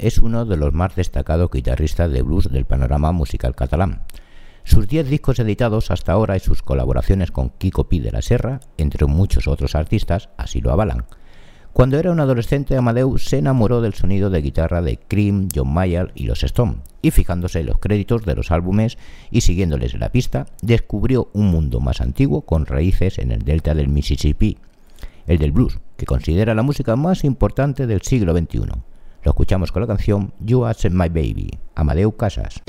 Es 0.00 0.18
uno 0.18 0.46
de 0.46 0.56
los 0.56 0.72
más 0.72 0.96
destacados 0.96 1.50
guitarristas 1.52 2.10
de 2.10 2.22
blues 2.22 2.50
del 2.50 2.64
panorama 2.64 3.12
musical 3.12 3.54
catalán. 3.54 4.02
Sus 4.64 4.88
10 4.88 5.08
discos 5.08 5.38
editados 5.38 5.90
hasta 5.90 6.12
ahora 6.12 6.36
y 6.36 6.40
sus 6.40 6.62
colaboraciones 6.62 7.30
con 7.30 7.50
Kiko 7.50 7.88
Pi 7.88 8.00
de 8.00 8.10
la 8.10 8.22
Serra, 8.22 8.60
entre 8.78 9.06
muchos 9.06 9.46
otros 9.46 9.74
artistas, 9.74 10.30
así 10.38 10.60
lo 10.60 10.72
avalan. 10.72 11.04
Cuando 11.72 11.98
era 11.98 12.10
un 12.10 12.20
adolescente, 12.20 12.76
Amadeu 12.76 13.16
se 13.18 13.38
enamoró 13.38 13.80
del 13.80 13.94
sonido 13.94 14.28
de 14.30 14.42
guitarra 14.42 14.82
de 14.82 14.98
Cream, 14.98 15.48
John 15.54 15.72
Mayer 15.72 16.10
y 16.14 16.24
los 16.24 16.42
Stone, 16.42 16.78
y 17.00 17.10
fijándose 17.10 17.60
en 17.60 17.66
los 17.66 17.78
créditos 17.78 18.24
de 18.24 18.34
los 18.34 18.50
álbumes 18.50 18.98
y 19.30 19.42
siguiéndoles 19.42 19.98
la 19.98 20.10
pista, 20.10 20.46
descubrió 20.62 21.28
un 21.32 21.46
mundo 21.46 21.80
más 21.80 22.00
antiguo 22.00 22.42
con 22.42 22.66
raíces 22.66 23.18
en 23.18 23.32
el 23.32 23.42
delta 23.42 23.74
del 23.74 23.88
Mississippi, 23.88 24.58
el 25.26 25.38
del 25.38 25.52
blues, 25.52 25.78
que 25.96 26.06
considera 26.06 26.54
la 26.54 26.62
música 26.62 26.96
más 26.96 27.22
importante 27.22 27.86
del 27.86 28.02
siglo 28.02 28.36
XXI. 28.36 28.89
Lo 29.22 29.32
escuchamos 29.32 29.70
con 29.72 29.82
la 29.82 29.86
canción 29.86 30.32
You 30.40 30.64
Are 30.64 30.90
My 30.90 31.08
Baby, 31.08 31.58
Amadeu 31.74 32.16
Casas. 32.16 32.62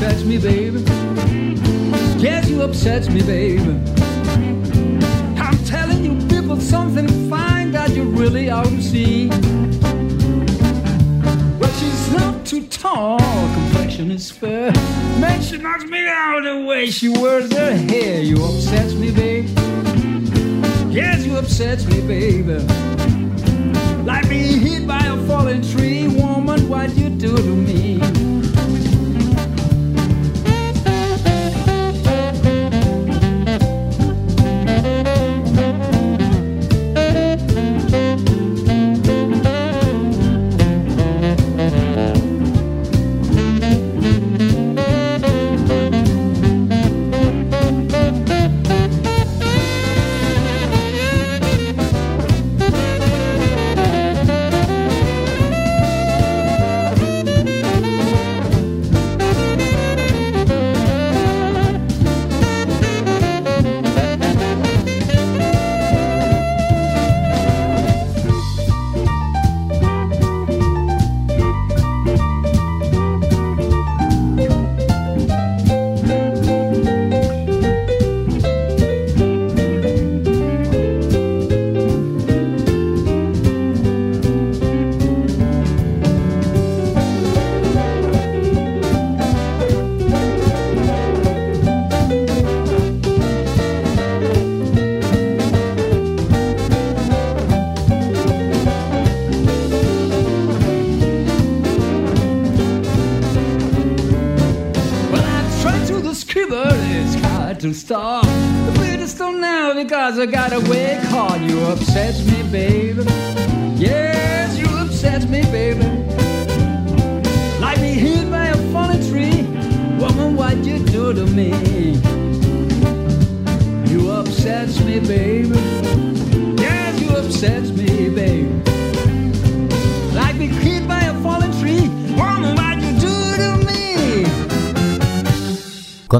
Legs. 0.00 0.22
You 0.22 0.26
upset 0.26 0.26
me, 0.26 0.38
baby. 0.38 0.80
Yes, 2.18 2.48
you 2.48 2.62
upset 2.62 3.08
me, 3.10 3.22
baby. 3.22 3.70
I'm 5.40 5.58
telling 5.64 6.04
you, 6.04 6.26
people, 6.28 6.60
something 6.60 7.08
fine 7.28 7.72
that 7.72 7.90
you 7.90 8.04
really 8.04 8.50
ought 8.50 8.64
to 8.64 8.82
see. 8.82 9.28
Well, 11.58 11.72
she's 11.72 12.12
not 12.12 12.44
too 12.46 12.66
tall, 12.66 13.18
complexion 13.54 14.10
is 14.10 14.30
fair. 14.30 14.72
Man, 15.18 15.40
she 15.42 15.58
knocks 15.58 15.84
me 15.84 16.06
out 16.06 16.42
the 16.42 16.64
way 16.64 16.90
she 16.90 17.08
wears 17.08 17.52
her 17.52 17.76
hair. 17.76 18.22
You 18.22 18.36
upset 18.44 18.92
me, 18.94 19.10
baby. 19.10 19.48
Yes, 20.90 21.24
you 21.24 21.36
upset 21.36 21.84
me, 21.86 22.00
baby. 22.06 22.58
Like 24.04 24.28
being 24.28 24.60
hit 24.60 24.86
by 24.86 25.04
a 25.04 25.16
falling 25.26 25.62
tree, 25.62 26.08
woman, 26.08 26.68
what 26.68 26.96
you 26.96 27.10
do 27.10 27.36
to 27.36 27.54
me? 27.54 28.07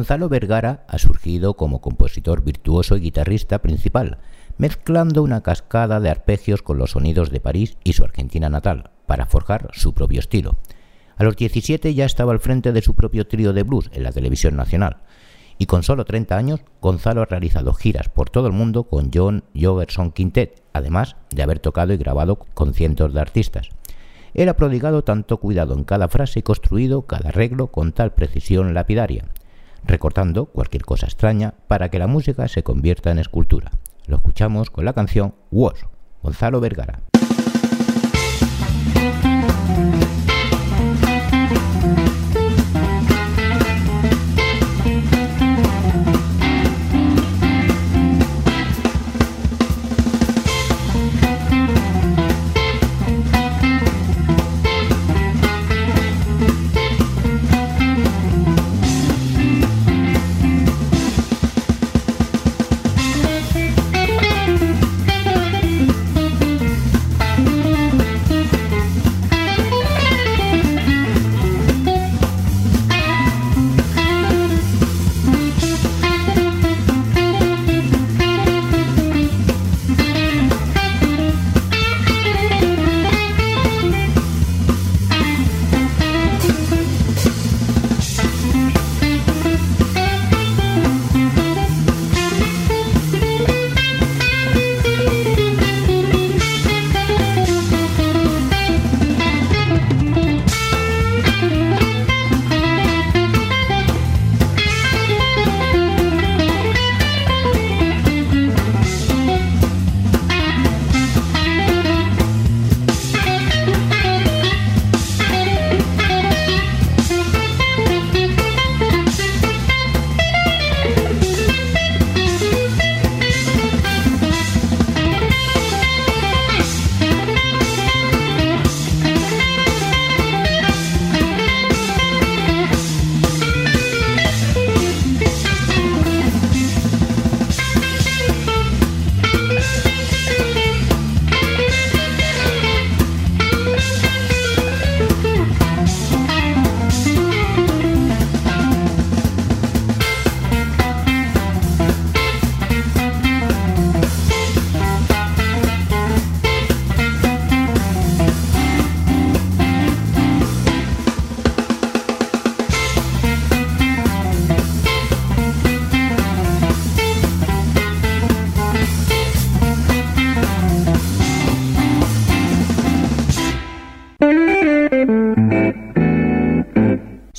Gonzalo 0.09 0.31
Vergara 0.31 0.87
ha 0.89 0.97
surgido 0.97 1.53
como 1.53 1.83
compositor 1.83 2.43
virtuoso 2.43 2.97
y 2.97 3.01
guitarrista 3.01 3.59
principal, 3.59 4.17
mezclando 4.57 5.23
una 5.23 5.43
cascada 5.43 6.01
de 6.01 6.09
arpegios 6.09 6.63
con 6.63 6.79
los 6.79 6.93
sonidos 6.93 7.31
de 7.31 7.41
París 7.41 7.77
y 7.85 7.93
su 7.93 8.05
Argentina 8.05 8.49
natal, 8.49 8.91
para 9.05 9.27
forjar 9.27 9.69
su 9.75 9.93
propio 9.93 10.21
estilo. 10.21 10.57
A 11.19 11.25
los 11.25 11.37
17 11.37 11.93
ya 11.93 12.07
estaba 12.07 12.33
al 12.33 12.41
frente 12.41 12.73
de 12.73 12.81
su 12.81 12.95
propio 12.95 13.27
trío 13.27 13.53
de 13.53 13.65
blues 13.65 13.91
en 13.93 14.03
la 14.03 14.11
televisión 14.11 14.57
nacional, 14.57 15.03
y 15.59 15.67
con 15.67 15.83
solo 15.83 16.07
30 16.07 16.39
años, 16.39 16.61
Gonzalo 16.81 17.21
ha 17.21 17.27
realizado 17.27 17.75
giras 17.75 18.09
por 18.09 18.31
todo 18.31 18.47
el 18.47 18.55
mundo 18.55 18.85
con 18.85 19.11
John 19.13 19.45
Jogerson 19.55 20.13
Quintet, 20.13 20.63
además 20.73 21.17
de 21.29 21.43
haber 21.43 21.59
tocado 21.59 21.93
y 21.93 21.99
grabado 21.99 22.37
con 22.55 22.73
cientos 22.73 23.13
de 23.13 23.21
artistas. 23.21 23.69
Él 24.33 24.49
ha 24.49 24.57
prodigado 24.57 25.05
tanto 25.05 25.37
cuidado 25.37 25.75
en 25.75 25.85
cada 25.85 26.09
frase 26.09 26.39
y 26.39 26.43
construido 26.43 27.03
cada 27.03 27.29
arreglo 27.29 27.67
con 27.67 27.93
tal 27.93 28.15
precisión 28.15 28.73
lapidaria, 28.73 29.27
recortando 29.85 30.47
cualquier 30.47 30.85
cosa 30.85 31.07
extraña 31.07 31.55
para 31.67 31.91
que 31.91 31.99
la 31.99 32.07
música 32.07 32.49
se 32.49 32.63
convierta 32.63 33.11
en 33.11 33.19
escultura. 33.19 33.71
Lo 34.07 34.17
escuchamos 34.17 34.71
con 34.71 34.85
la 34.85 34.93
canción 34.93 35.35
Was, 35.51 35.85
Gonzalo 36.23 36.61
Vergara. 36.61 37.01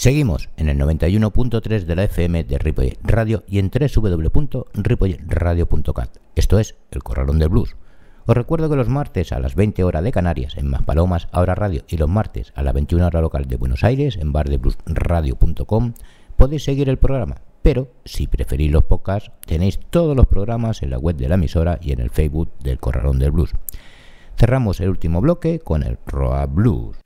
Seguimos 0.10 0.50
en 0.58 0.70
el 0.70 0.80
91.3 0.80 1.84
de 1.84 1.96
la 1.96 2.06
FM 2.06 2.44
de 2.44 2.58
Ripollet 2.58 2.98
Radio 3.04 3.44
y 3.48 3.60
en 3.60 3.70
www.ripolletradio.cat. 3.70 6.18
Esto 6.34 6.58
es 6.58 6.76
El 6.90 7.04
Corralón 7.04 7.38
del 7.38 7.50
Blues. 7.50 7.76
Os 8.26 8.36
recuerdo 8.36 8.72
que 8.72 8.76
los 8.76 8.90
martes 8.90 9.32
a 9.32 9.40
las 9.40 9.54
20 9.54 9.84
horas 9.84 10.04
de 10.04 10.12
Canarias 10.12 10.58
en 10.58 10.68
Maspalomas, 10.68 11.28
Ahora 11.32 11.54
Radio 11.54 11.84
y 11.88 11.98
los 11.98 12.10
martes 12.10 12.54
a 12.56 12.64
las 12.64 12.74
21 12.74 13.06
horas 13.06 13.22
local 13.22 13.46
de 13.46 13.58
Buenos 13.58 13.84
Aires 13.84 14.18
en 14.18 14.34
bardebluesradio.com 14.34 15.94
podéis 16.38 16.64
seguir 16.64 16.90
el 16.90 16.98
programa. 16.98 17.36
Pero 17.62 17.92
si 18.04 18.26
preferís 18.26 18.72
los 18.72 18.86
podcasts, 18.86 19.30
tenéis 19.46 19.80
todos 19.92 20.18
los 20.18 20.26
programas 20.26 20.82
en 20.82 20.90
la 20.90 20.98
web 20.98 21.18
de 21.18 21.30
la 21.30 21.36
emisora 21.36 21.78
y 21.84 21.92
en 21.92 22.00
el 22.00 22.10
Facebook 22.10 22.52
del 22.64 22.80
Corralón 22.80 23.20
del 23.20 23.30
Blues. 23.30 23.52
Cerramos 24.40 24.80
el 24.80 24.90
último 24.90 25.22
bloque 25.22 25.60
con 25.60 25.84
el 25.84 26.00
Roa 26.08 26.48
Blues. 26.48 26.98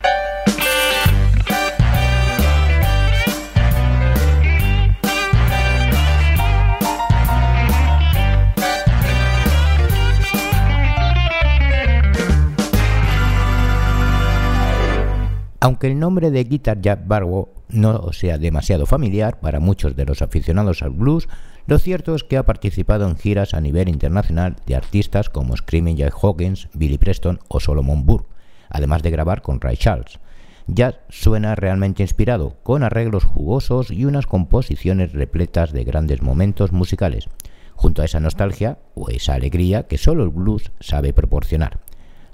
Aunque 15.64 15.88
el 15.88 15.98
nombre 15.98 16.30
de 16.30 16.44
Guitar 16.44 16.82
Jack 16.82 17.08
Barrow 17.08 17.48
no 17.70 18.12
sea 18.12 18.38
demasiado 18.38 18.86
familiar 18.86 19.40
para 19.40 19.62
muchos 19.62 19.96
de 19.96 20.04
los 20.04 20.22
aficionados 20.22 20.82
al 20.82 20.90
blues, 20.90 21.30
lo 21.68 21.80
cierto 21.80 22.16
es 22.16 22.26
que 22.26 22.36
ha 22.36 22.46
participado 22.46 23.08
en 23.08 23.16
giras 23.16 23.54
a 23.54 23.62
nivel 23.62 23.88
internacional 23.88 24.58
de 24.66 24.76
artistas 24.76 25.30
como 25.30 25.56
Screaming 25.56 25.98
Jay 25.98 26.10
Hawkins, 26.22 26.68
Billy 26.74 26.98
Preston 26.98 27.40
o 27.48 27.62
Solomon 27.62 28.06
Burke, 28.06 28.28
además 28.68 29.04
de 29.04 29.12
grabar 29.12 29.42
con 29.42 29.62
Ray 29.62 29.78
Charles. 29.78 30.20
Jazz 30.68 31.00
suena 31.08 31.56
realmente 31.56 32.04
inspirado, 32.04 32.58
con 32.64 32.84
arreglos 32.84 33.24
jugosos 33.24 33.90
y 33.90 34.04
unas 34.04 34.28
composiciones 34.28 35.14
repletas 35.14 35.72
de 35.72 35.86
grandes 35.86 36.22
momentos 36.22 36.74
musicales, 36.74 37.30
junto 37.76 38.02
a 38.02 38.06
esa 38.06 38.20
nostalgia 38.20 38.80
o 38.96 39.08
esa 39.08 39.36
alegría 39.36 39.88
que 39.88 39.98
solo 39.98 40.24
el 40.24 40.30
blues 40.30 40.74
sabe 40.82 41.14
proporcionar. 41.14 41.80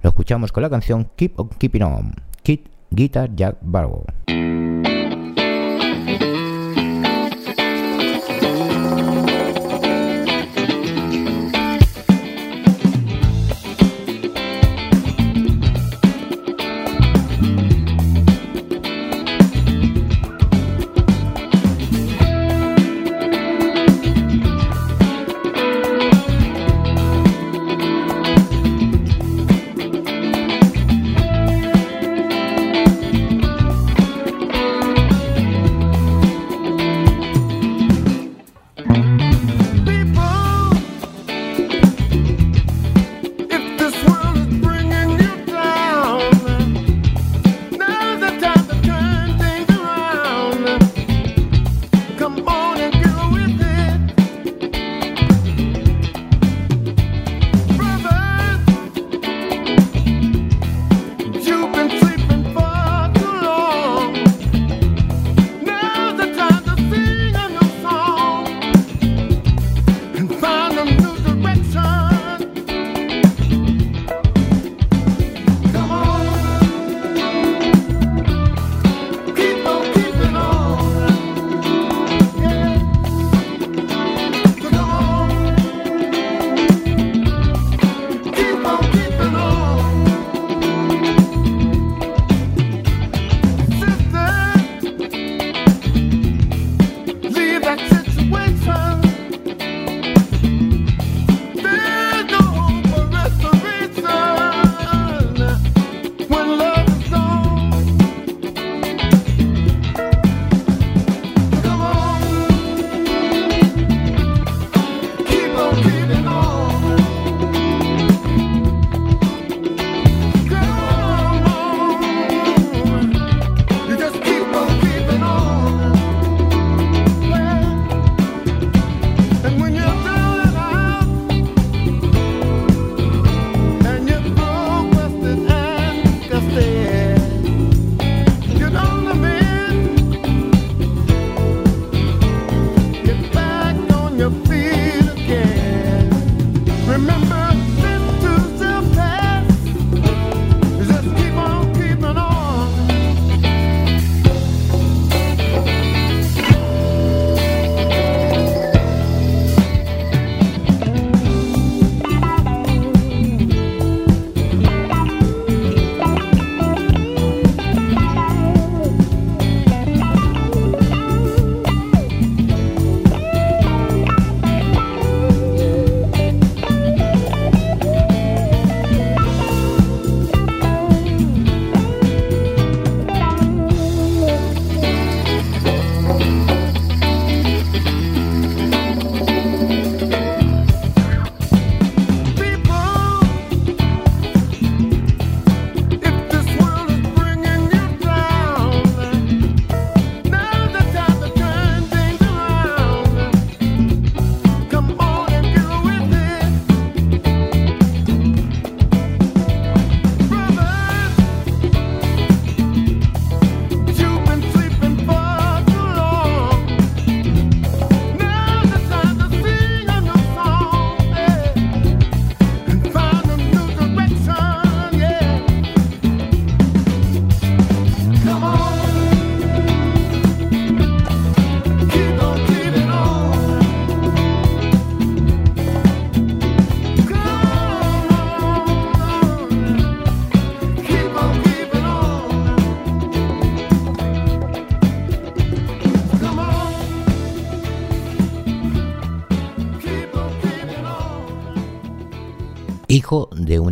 Lo 0.02 0.10
escuchamos 0.10 0.52
con 0.52 0.64
la 0.64 0.72
canción 0.72 1.12
Keep 1.16 1.40
on 1.40 1.50
Keeping 1.50 1.84
On, 1.84 2.16
Guitar 2.94 3.28
Jack 3.38 3.62
Barrow. 3.62 4.06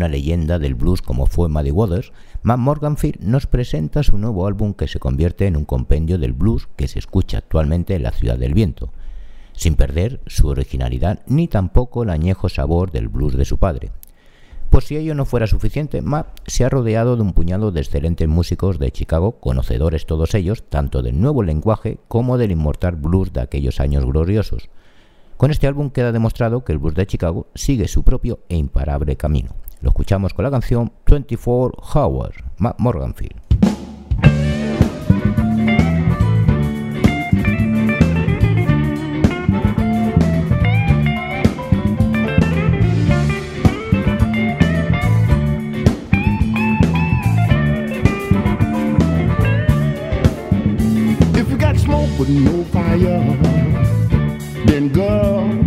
Una 0.07 0.13
leyenda 0.13 0.57
del 0.57 0.75
blues 0.75 1.01
como 1.01 1.25
fue 1.25 1.49
Muddy 1.49 1.71
Waters, 1.71 2.13
Matt 2.41 2.59
Morganfield 2.59 3.19
nos 3.19 3.45
presenta 3.45 4.03
su 4.03 4.17
nuevo 4.17 4.47
álbum 4.47 4.73
que 4.73 4.87
se 4.87 4.99
convierte 4.99 5.47
en 5.47 5.57
un 5.57 5.65
compendio 5.65 6.17
del 6.17 6.31
blues 6.31 6.69
que 6.77 6.87
se 6.87 6.97
escucha 6.97 7.39
actualmente 7.39 7.93
en 7.93 8.03
la 8.03 8.11
Ciudad 8.11 8.37
del 8.37 8.53
Viento, 8.53 8.89
sin 9.51 9.75
perder 9.75 10.21
su 10.25 10.47
originalidad 10.47 11.23
ni 11.27 11.49
tampoco 11.49 12.03
el 12.03 12.09
añejo 12.09 12.47
sabor 12.47 12.91
del 12.91 13.09
blues 13.09 13.35
de 13.35 13.43
su 13.43 13.57
padre. 13.57 13.91
Por 14.69 14.81
si 14.81 14.95
ello 14.95 15.13
no 15.13 15.25
fuera 15.25 15.45
suficiente, 15.45 16.01
Matt 16.01 16.39
se 16.45 16.63
ha 16.63 16.69
rodeado 16.69 17.17
de 17.17 17.23
un 17.23 17.33
puñado 17.33 17.71
de 17.71 17.81
excelentes 17.81 18.29
músicos 18.29 18.79
de 18.79 18.91
Chicago, 18.91 19.39
conocedores 19.41 20.05
todos 20.05 20.35
ellos 20.35 20.63
tanto 20.69 21.01
del 21.01 21.19
nuevo 21.19 21.43
lenguaje 21.43 21.97
como 22.07 22.37
del 22.37 22.51
inmortal 22.51 22.95
blues 22.95 23.33
de 23.33 23.41
aquellos 23.41 23.81
años 23.81 24.05
gloriosos. 24.05 24.69
Con 25.35 25.51
este 25.51 25.67
álbum 25.67 25.89
queda 25.89 26.13
demostrado 26.13 26.63
que 26.63 26.71
el 26.71 26.79
blues 26.79 26.95
de 26.95 27.07
Chicago 27.07 27.47
sigue 27.55 27.89
su 27.89 28.03
propio 28.03 28.39
e 28.47 28.55
imparable 28.55 29.17
camino. 29.17 29.53
Lo 29.87 29.91
escuchamos 29.91 30.33
con 30.33 30.43
la 30.43 30.51
canción 30.51 30.91
24 31.05 31.81
Hours, 31.95 32.35
Matt 32.57 32.77
Morganfield. 32.77 33.37
Smoke 51.77 52.19
with 52.19 52.29
no 52.29 52.63
fire, 52.65 53.23
then 54.65 54.89
girl, 54.89 55.66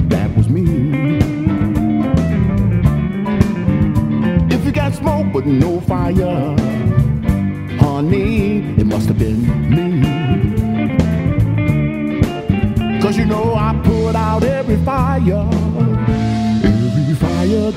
smoke 5.00 5.32
but 5.32 5.46
no 5.46 5.80
fire, 5.80 6.54
honey, 7.80 8.58
it 8.80 8.86
must 8.86 9.06
have 9.08 9.18
been 9.18 9.40
me. 9.74 9.86
Cause 13.00 13.16
you 13.16 13.24
know 13.24 13.54
I 13.54 13.68
put 13.82 14.14
out 14.14 14.44
every 14.44 14.76
fire, 14.84 15.48
every 16.62 17.14
fire 17.14 17.72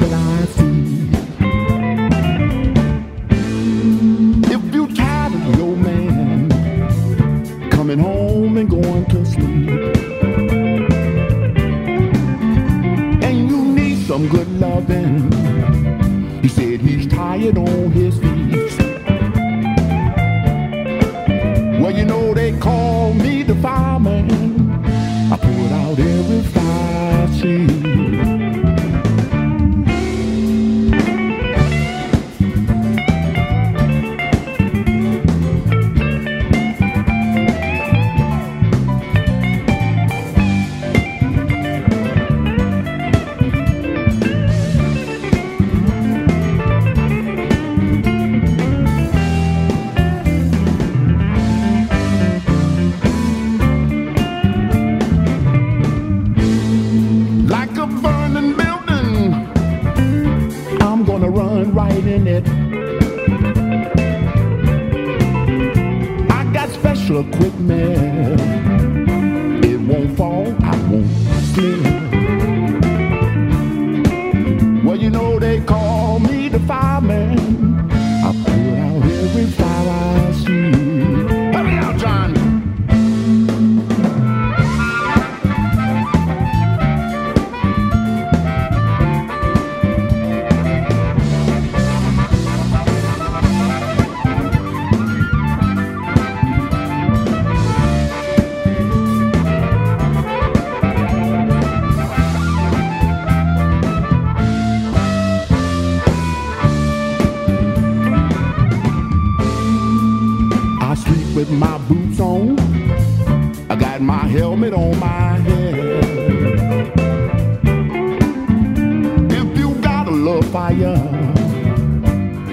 If 119.31 119.57
you 119.57 119.75
got 119.81 120.07
a 120.07 120.11
little 120.11 120.41
fire, 120.43 120.97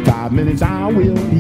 five 0.05 0.32
minutes 0.32 0.62
I 0.62 0.86
will 0.86 1.14
be 1.30 1.39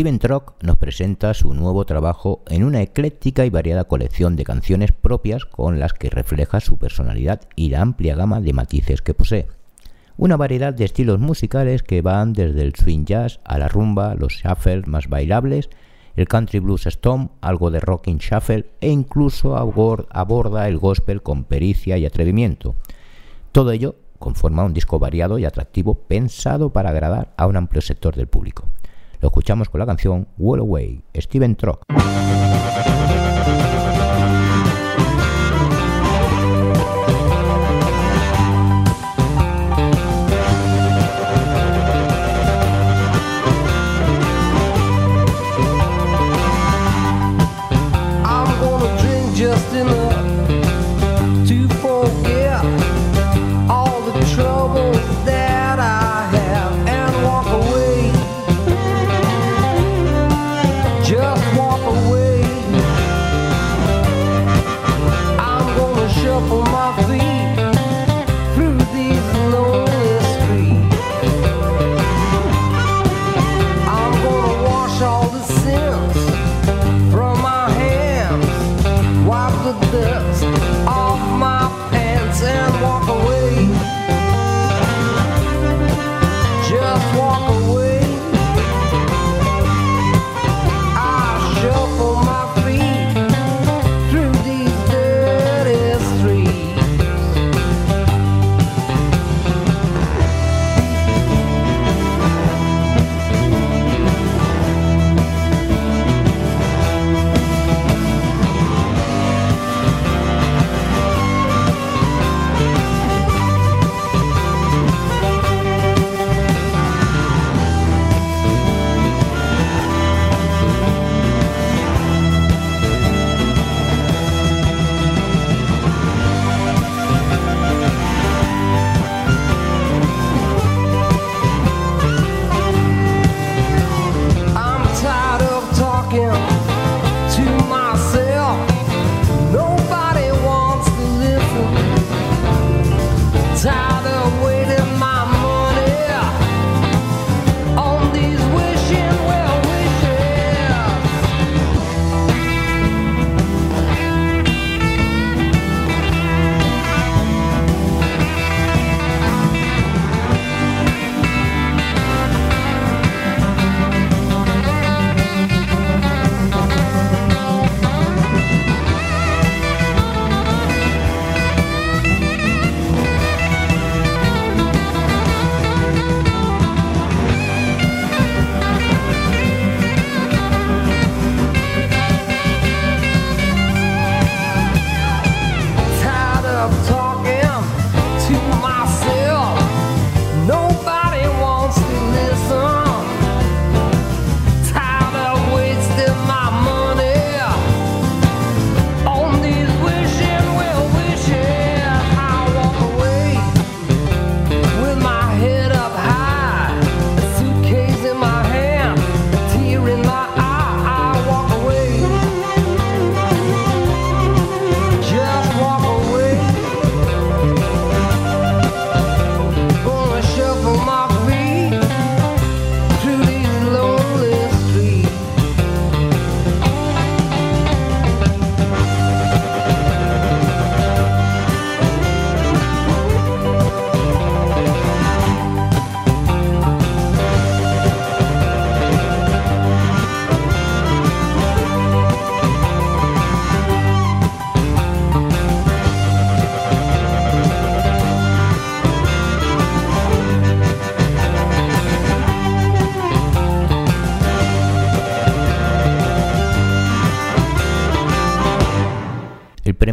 Steven 0.00 0.18
Trock 0.18 0.54
nos 0.62 0.78
presenta 0.78 1.34
su 1.34 1.52
nuevo 1.52 1.84
trabajo 1.84 2.40
en 2.48 2.64
una 2.64 2.80
ecléctica 2.80 3.44
y 3.44 3.50
variada 3.50 3.84
colección 3.84 4.34
de 4.34 4.44
canciones 4.44 4.92
propias 4.92 5.44
con 5.44 5.78
las 5.78 5.92
que 5.92 6.08
refleja 6.08 6.60
su 6.60 6.78
personalidad 6.78 7.42
y 7.54 7.68
la 7.68 7.82
amplia 7.82 8.16
gama 8.16 8.40
de 8.40 8.54
matices 8.54 9.02
que 9.02 9.12
posee. 9.12 9.48
Una 10.16 10.38
variedad 10.38 10.72
de 10.72 10.86
estilos 10.86 11.18
musicales 11.18 11.82
que 11.82 12.00
van 12.00 12.32
desde 12.32 12.62
el 12.62 12.74
swing 12.74 13.04
jazz 13.04 13.40
a 13.44 13.58
la 13.58 13.68
rumba, 13.68 14.14
los 14.14 14.32
shuffles 14.32 14.86
más 14.86 15.10
bailables, 15.10 15.68
el 16.16 16.26
country 16.26 16.60
blues 16.60 16.84
stomp, 16.86 17.32
algo 17.42 17.70
de 17.70 17.80
rocking 17.80 18.16
shuffle 18.16 18.70
e 18.80 18.88
incluso 18.88 19.58
abor- 19.58 20.06
aborda 20.08 20.66
el 20.66 20.78
gospel 20.78 21.20
con 21.20 21.44
pericia 21.44 21.98
y 21.98 22.06
atrevimiento. 22.06 22.74
Todo 23.52 23.70
ello 23.70 23.96
conforma 24.18 24.64
un 24.64 24.72
disco 24.72 24.98
variado 24.98 25.38
y 25.38 25.44
atractivo 25.44 25.92
pensado 25.94 26.70
para 26.70 26.88
agradar 26.88 27.34
a 27.36 27.46
un 27.46 27.58
amplio 27.58 27.82
sector 27.82 28.16
del 28.16 28.28
público. 28.28 28.64
Lo 29.20 29.28
escuchamos 29.28 29.68
con 29.68 29.78
la 29.80 29.86
canción 29.86 30.28
Wall 30.38 30.60
Away, 30.60 31.04
Steven 31.14 31.54
Trock. 31.56 31.84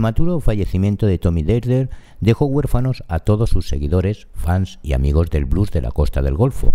Prematuro 0.08 0.40
fallecimiento 0.40 1.06
de 1.06 1.18
Tommy 1.18 1.44
Dater 1.44 1.90
dejó 2.22 2.46
huérfanos 2.46 3.04
a 3.10 3.20
todos 3.20 3.50
sus 3.50 3.68
seguidores, 3.68 4.30
fans 4.34 4.80
y 4.82 4.94
amigos 4.94 5.30
del 5.30 5.44
blues 5.44 5.70
de 5.72 5.82
la 5.82 5.92
costa 5.92 6.22
del 6.22 6.38
Golfo. 6.38 6.74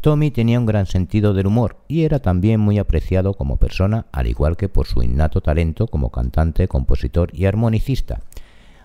Tommy 0.00 0.32
tenía 0.32 0.58
un 0.58 0.66
gran 0.66 0.86
sentido 0.86 1.32
del 1.32 1.46
humor 1.46 1.76
y 1.86 2.02
era 2.02 2.18
también 2.18 2.58
muy 2.58 2.78
apreciado 2.78 3.34
como 3.34 3.56
persona, 3.58 4.06
al 4.10 4.26
igual 4.26 4.56
que 4.56 4.68
por 4.68 4.88
su 4.88 5.04
innato 5.04 5.40
talento 5.40 5.86
como 5.86 6.10
cantante, 6.10 6.66
compositor 6.66 7.30
y 7.32 7.44
armonicista. 7.44 8.22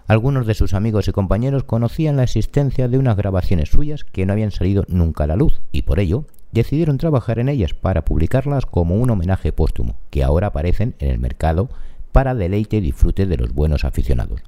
Algunos 0.05 0.45
de 0.45 0.53
sus 0.53 0.75
amigos 0.75 1.07
y 1.07 1.11
compañeros 1.11 1.63
conocían 1.63 2.17
la 2.17 2.23
existencia 2.23 2.88
de 2.88 2.99
unas 2.99 3.17
grabaciones 3.17 3.69
suyas 3.69 4.03
que 4.03 4.27
no 4.27 4.34
habían 4.34 4.51
salido 4.51 4.86
nunca 4.89 5.23
a 5.23 5.27
la 5.27 5.36
luz 5.36 5.59
y 5.71 5.82
por 5.82 5.99
ello 5.99 6.25
decidieron 6.51 6.99
trabajar 6.99 7.39
en 7.39 7.49
ellas 7.49 7.73
para 7.73 8.05
publicarlas 8.05 8.67
como 8.67 8.93
un 8.93 9.09
homenaje 9.09 9.51
póstumo, 9.51 9.95
que 10.11 10.23
ahora 10.23 10.47
aparecen 10.47 10.93
en 10.99 11.09
el 11.09 11.17
mercado 11.17 11.69
para 12.12 12.36
deleite 12.36 12.78
y 12.78 12.82
disfrute 12.82 13.26
de 13.26 13.38
los 13.38 13.53
buenos 13.53 13.86
aficionados. 13.86 14.41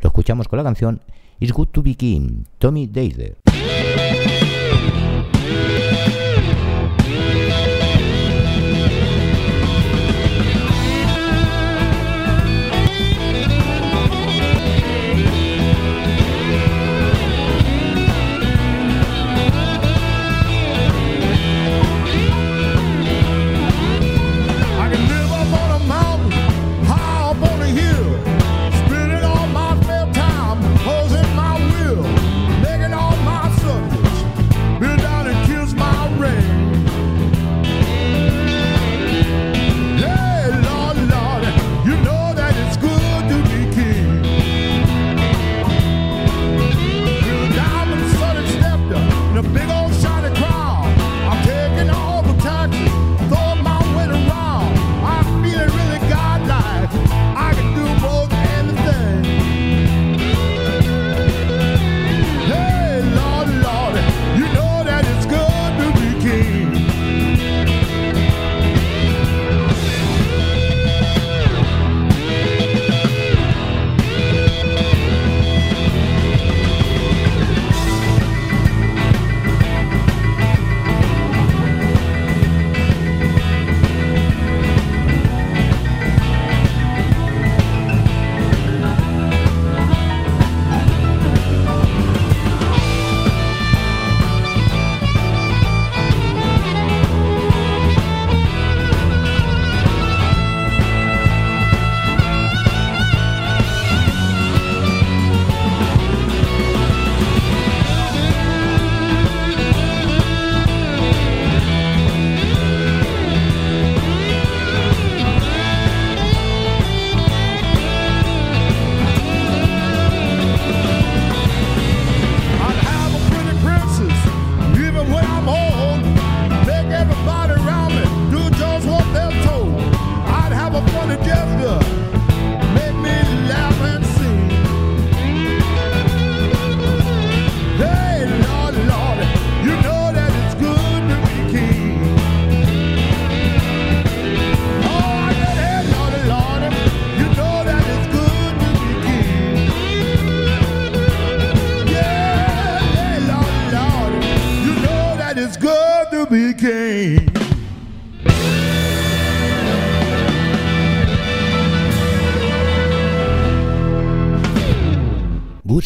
Lo 0.00 0.08
escuchamos 0.08 0.48
con 0.48 0.58
la 0.58 0.64
canción 0.64 1.00
It's 1.38 1.52
Good 1.52 1.68
to 1.68 1.82
Be 1.82 1.94
King, 1.94 2.44
Tommy 2.58 2.86
Dater. 2.86 3.36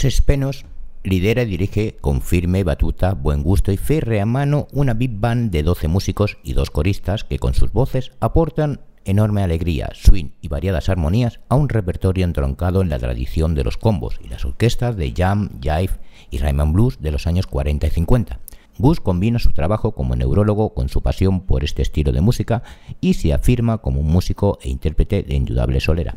Gus 0.02 0.14
Spenos 0.14 0.64
lidera 1.02 1.42
y 1.42 1.46
dirige 1.46 1.98
con 2.00 2.22
firme 2.22 2.64
batuta, 2.64 3.12
buen 3.12 3.42
gusto 3.42 3.70
y 3.70 3.76
férrea 3.76 4.24
mano 4.24 4.66
una 4.72 4.94
big 4.94 5.20
band 5.20 5.50
de 5.50 5.62
12 5.62 5.88
músicos 5.88 6.38
y 6.42 6.54
dos 6.54 6.70
coristas 6.70 7.24
que 7.24 7.38
con 7.38 7.52
sus 7.52 7.70
voces 7.70 8.12
aportan 8.18 8.80
enorme 9.04 9.42
alegría, 9.42 9.90
swing 9.92 10.30
y 10.40 10.48
variadas 10.48 10.88
armonías 10.88 11.40
a 11.50 11.56
un 11.56 11.68
repertorio 11.68 12.24
entroncado 12.24 12.80
en 12.80 12.88
la 12.88 12.98
tradición 12.98 13.54
de 13.54 13.62
los 13.62 13.76
combos 13.76 14.18
y 14.24 14.28
las 14.28 14.46
orquestas 14.46 14.96
de 14.96 15.12
jam, 15.14 15.60
jive 15.60 16.00
y 16.30 16.38
rhythm 16.38 16.60
and 16.60 16.72
blues 16.72 17.02
de 17.02 17.10
los 17.10 17.26
años 17.26 17.46
40 17.46 17.86
y 17.86 17.90
50. 17.90 18.40
Gus 18.78 19.00
combina 19.00 19.38
su 19.38 19.52
trabajo 19.52 19.92
como 19.92 20.16
neurólogo 20.16 20.72
con 20.72 20.88
su 20.88 21.02
pasión 21.02 21.42
por 21.42 21.62
este 21.62 21.82
estilo 21.82 22.12
de 22.12 22.22
música 22.22 22.62
y 23.02 23.14
se 23.14 23.34
afirma 23.34 23.78
como 23.78 24.00
un 24.00 24.06
músico 24.06 24.58
e 24.62 24.70
intérprete 24.70 25.22
de 25.24 25.34
indudable 25.34 25.78
solera. 25.80 26.16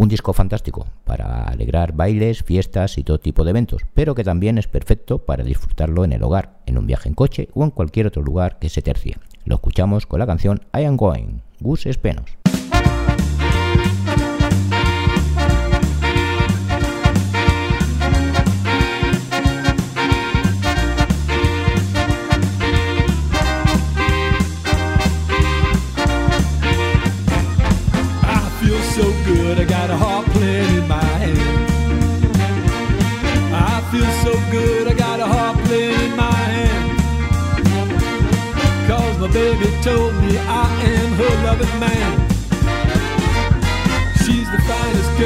Un 0.00 0.08
disco 0.08 0.32
fantástico 0.32 0.86
para 1.04 1.42
alegrar 1.42 1.92
bailes, 1.92 2.42
fiestas 2.42 2.96
y 2.96 3.04
todo 3.04 3.20
tipo 3.20 3.44
de 3.44 3.50
eventos, 3.50 3.82
pero 3.92 4.14
que 4.14 4.24
también 4.24 4.56
es 4.56 4.66
perfecto 4.66 5.18
para 5.18 5.44
disfrutarlo 5.44 6.06
en 6.06 6.14
el 6.14 6.22
hogar, 6.22 6.56
en 6.64 6.78
un 6.78 6.86
viaje 6.86 7.10
en 7.10 7.14
coche 7.14 7.50
o 7.52 7.64
en 7.64 7.70
cualquier 7.70 8.06
otro 8.06 8.22
lugar 8.22 8.58
que 8.58 8.70
se 8.70 8.80
tercie. 8.80 9.18
Lo 9.44 9.56
escuchamos 9.56 10.06
con 10.06 10.20
la 10.20 10.26
canción 10.26 10.62
I 10.72 10.84
Am 10.84 10.96
Going, 10.96 11.42
Gus 11.60 11.86
Spenos. 11.92 12.39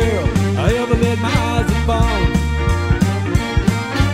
Girl 0.04 0.26
I 0.66 0.68
ever 0.82 0.94
laid 1.04 1.20
my 1.20 1.34
eyes 1.52 1.68
upon. 1.78 2.20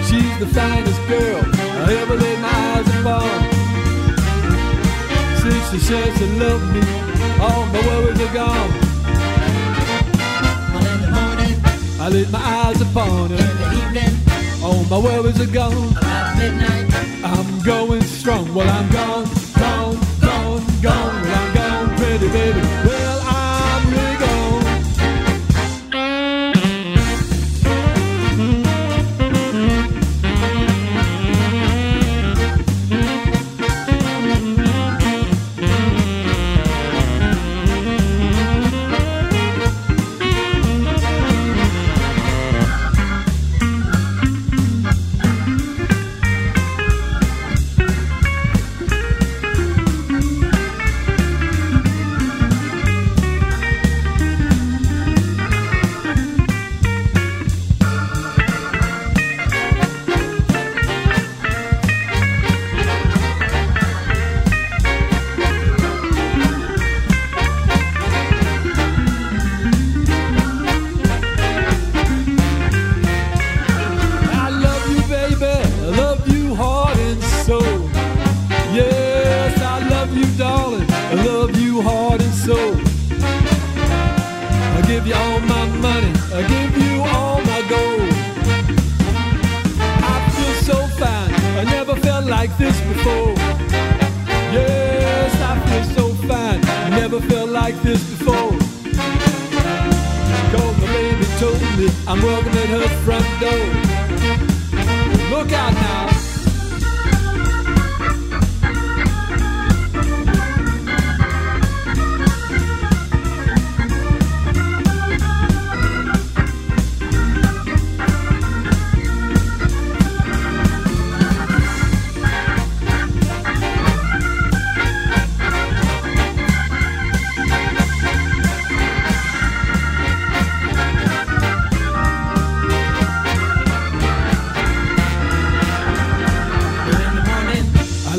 She's 0.08 0.34
the 0.42 0.46
finest 0.58 1.00
girl 1.08 1.42
I 1.86 1.88
ever 2.02 2.16
laid 2.24 2.38
my 2.40 2.54
eyes 2.72 2.88
upon. 2.98 3.40
Since 5.42 5.64
she 5.70 5.78
says 5.88 6.10
she 6.18 6.26
loved 6.44 6.66
me, 6.74 6.82
all 7.40 7.64
my 7.74 7.80
worries 7.88 8.20
are 8.26 8.34
gone. 8.34 8.70
Well, 10.72 10.86
in 10.94 11.00
the 11.06 11.10
morning, 11.18 11.54
I 12.04 12.08
laid 12.14 12.30
my 12.30 12.42
eyes 12.64 12.80
upon 12.80 13.30
her. 13.30 13.36
in 13.36 13.56
the 13.62 13.68
evening, 13.80 14.14
All 14.64 14.82
my 14.92 14.98
worries 14.98 15.40
are 15.40 15.52
gone. 15.60 15.90
about 15.96 16.36
midnight. 16.38 16.86
I'm 17.24 17.48
going 17.62 18.02
strong. 18.02 18.52
Well, 18.54 18.68
I'm 18.68 18.88
gone, 18.92 19.26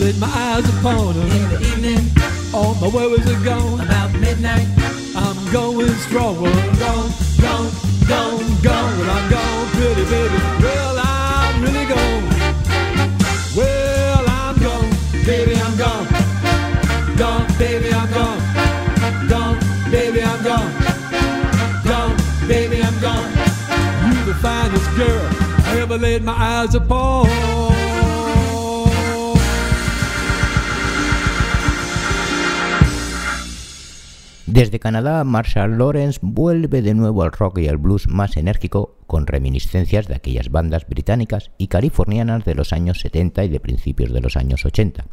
laid 0.02 0.18
my 0.20 0.28
eyes 0.28 0.68
upon 0.80 1.14
her. 1.14 1.22
in 1.22 1.50
the 1.54 1.60
evening, 1.70 2.04
All 2.54 2.74
my 2.82 2.88
worries 2.88 3.28
are 3.30 3.44
gone. 3.46 3.80
about 3.82 4.12
midnight. 4.14 4.68
I'm 5.16 5.38
going 5.54 5.94
strong. 6.08 6.42
Well, 6.42 6.52
I'm 6.60 6.76
gone, 6.80 7.12
gone, 7.40 7.70
gone, 8.10 8.62
gone. 8.66 8.92
Well, 8.98 9.12
I'm 9.18 9.30
gone, 9.30 9.68
pretty 9.78 10.06
baby. 10.10 10.40
Well, 10.66 10.96
I'm 10.98 11.62
really 11.62 11.86
gone. 11.86 12.24
Well, 13.56 14.26
I'm 14.28 14.56
gone, 14.60 14.90
baby, 15.24 15.54
I'm 15.66 15.78
gone. 15.78 16.08
Gone, 17.16 17.46
baby, 17.60 17.94
I'm 17.94 18.10
gone. 18.10 18.42
Gone, 19.30 19.60
baby, 19.92 20.24
I'm 20.24 20.44
gone. 20.44 20.72
Gone, 21.86 22.18
baby, 22.48 22.82
I'm 22.82 22.98
gone. 23.00 23.30
You 24.08 24.26
the 24.26 24.36
finest 24.42 24.90
girl 24.98 25.30
I 25.70 25.80
ever 25.82 25.98
laid 26.00 26.24
my 26.24 26.34
eyes 26.34 26.74
upon. 26.74 27.30
Desde 34.52 34.82
Canadá, 34.82 35.24
Marshall 35.24 35.78
Lawrence 35.78 36.20
vuelve 36.22 36.82
de 36.82 36.94
nuevo 36.94 37.24
al 37.24 37.32
rock 37.32 37.60
y 37.60 37.70
al 37.70 37.78
blues 37.78 38.10
más 38.10 38.36
enérgico, 38.36 38.98
con 39.08 39.26
reminiscencias 39.26 40.10
de 40.10 40.16
aquellas 40.16 40.52
bandas 40.52 40.86
británicas 40.86 41.52
y 41.58 41.68
californianas 41.68 42.44
de 42.44 42.54
los 42.54 42.74
años 42.74 43.00
70 43.00 43.46
y 43.46 43.48
de 43.48 43.62
principios 43.62 44.12
de 44.12 44.20
los 44.20 44.36
años 44.36 44.66
80. 44.66 45.06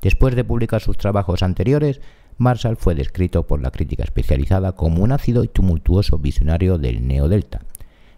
Después 0.00 0.34
de 0.34 0.44
publicar 0.44 0.80
sus 0.80 0.96
trabajos 0.96 1.42
anteriores, 1.42 2.00
Marshall 2.38 2.78
fue 2.78 2.94
descrito 2.94 3.46
por 3.46 3.60
la 3.60 3.70
crítica 3.70 4.02
especializada 4.02 4.72
como 4.72 5.02
un 5.02 5.12
ácido 5.12 5.44
y 5.44 5.48
tumultuoso 5.48 6.16
visionario 6.16 6.78
del 6.78 7.06
neodelta. 7.06 7.60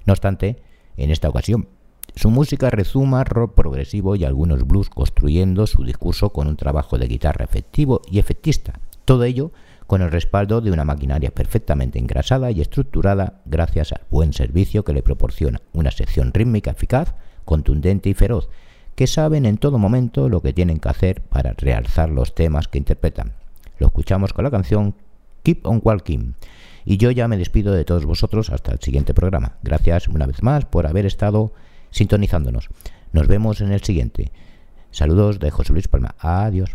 No 0.06 0.12
obstante, 0.12 0.62
en 0.96 1.10
esta 1.10 1.28
ocasión, 1.28 1.66
su 2.14 2.30
música 2.30 2.70
rezuma 2.70 3.24
rock 3.24 3.56
progresivo 3.56 4.14
y 4.14 4.24
algunos 4.24 4.64
blues 4.64 4.90
construyendo 4.90 5.66
su 5.66 5.82
discurso 5.82 6.30
con 6.30 6.46
un 6.46 6.56
trabajo 6.56 6.98
de 6.98 7.08
guitarra 7.08 7.44
efectivo 7.44 8.00
y 8.08 8.20
efectista. 8.20 8.78
Todo 9.04 9.24
ello 9.24 9.50
con 9.86 10.02
el 10.02 10.10
respaldo 10.10 10.60
de 10.60 10.70
una 10.70 10.84
maquinaria 10.84 11.30
perfectamente 11.30 11.98
engrasada 11.98 12.50
y 12.50 12.60
estructurada 12.60 13.40
gracias 13.44 13.92
al 13.92 14.02
buen 14.10 14.32
servicio 14.32 14.84
que 14.84 14.92
le 14.92 15.02
proporciona 15.02 15.60
una 15.72 15.90
sección 15.90 16.32
rítmica 16.32 16.70
eficaz, 16.70 17.14
contundente 17.44 18.08
y 18.08 18.14
feroz, 18.14 18.48
que 18.94 19.06
saben 19.06 19.46
en 19.46 19.58
todo 19.58 19.78
momento 19.78 20.28
lo 20.28 20.40
que 20.40 20.52
tienen 20.52 20.78
que 20.78 20.88
hacer 20.88 21.22
para 21.22 21.52
realzar 21.52 22.10
los 22.10 22.34
temas 22.34 22.68
que 22.68 22.78
interpretan. 22.78 23.32
Lo 23.78 23.86
escuchamos 23.86 24.32
con 24.32 24.44
la 24.44 24.50
canción 24.50 24.94
Keep 25.42 25.66
on 25.66 25.80
Walking. 25.82 26.34
Y 26.84 26.96
yo 26.96 27.10
ya 27.10 27.28
me 27.28 27.36
despido 27.36 27.72
de 27.72 27.84
todos 27.84 28.04
vosotros 28.04 28.50
hasta 28.50 28.72
el 28.72 28.80
siguiente 28.80 29.14
programa. 29.14 29.56
Gracias 29.62 30.08
una 30.08 30.26
vez 30.26 30.42
más 30.42 30.64
por 30.64 30.86
haber 30.86 31.06
estado 31.06 31.52
sintonizándonos. 31.90 32.68
Nos 33.12 33.28
vemos 33.28 33.60
en 33.60 33.72
el 33.72 33.82
siguiente. 33.82 34.32
Saludos 34.90 35.38
de 35.38 35.50
José 35.50 35.72
Luis 35.72 35.88
Palma. 35.88 36.14
Adiós. 36.18 36.70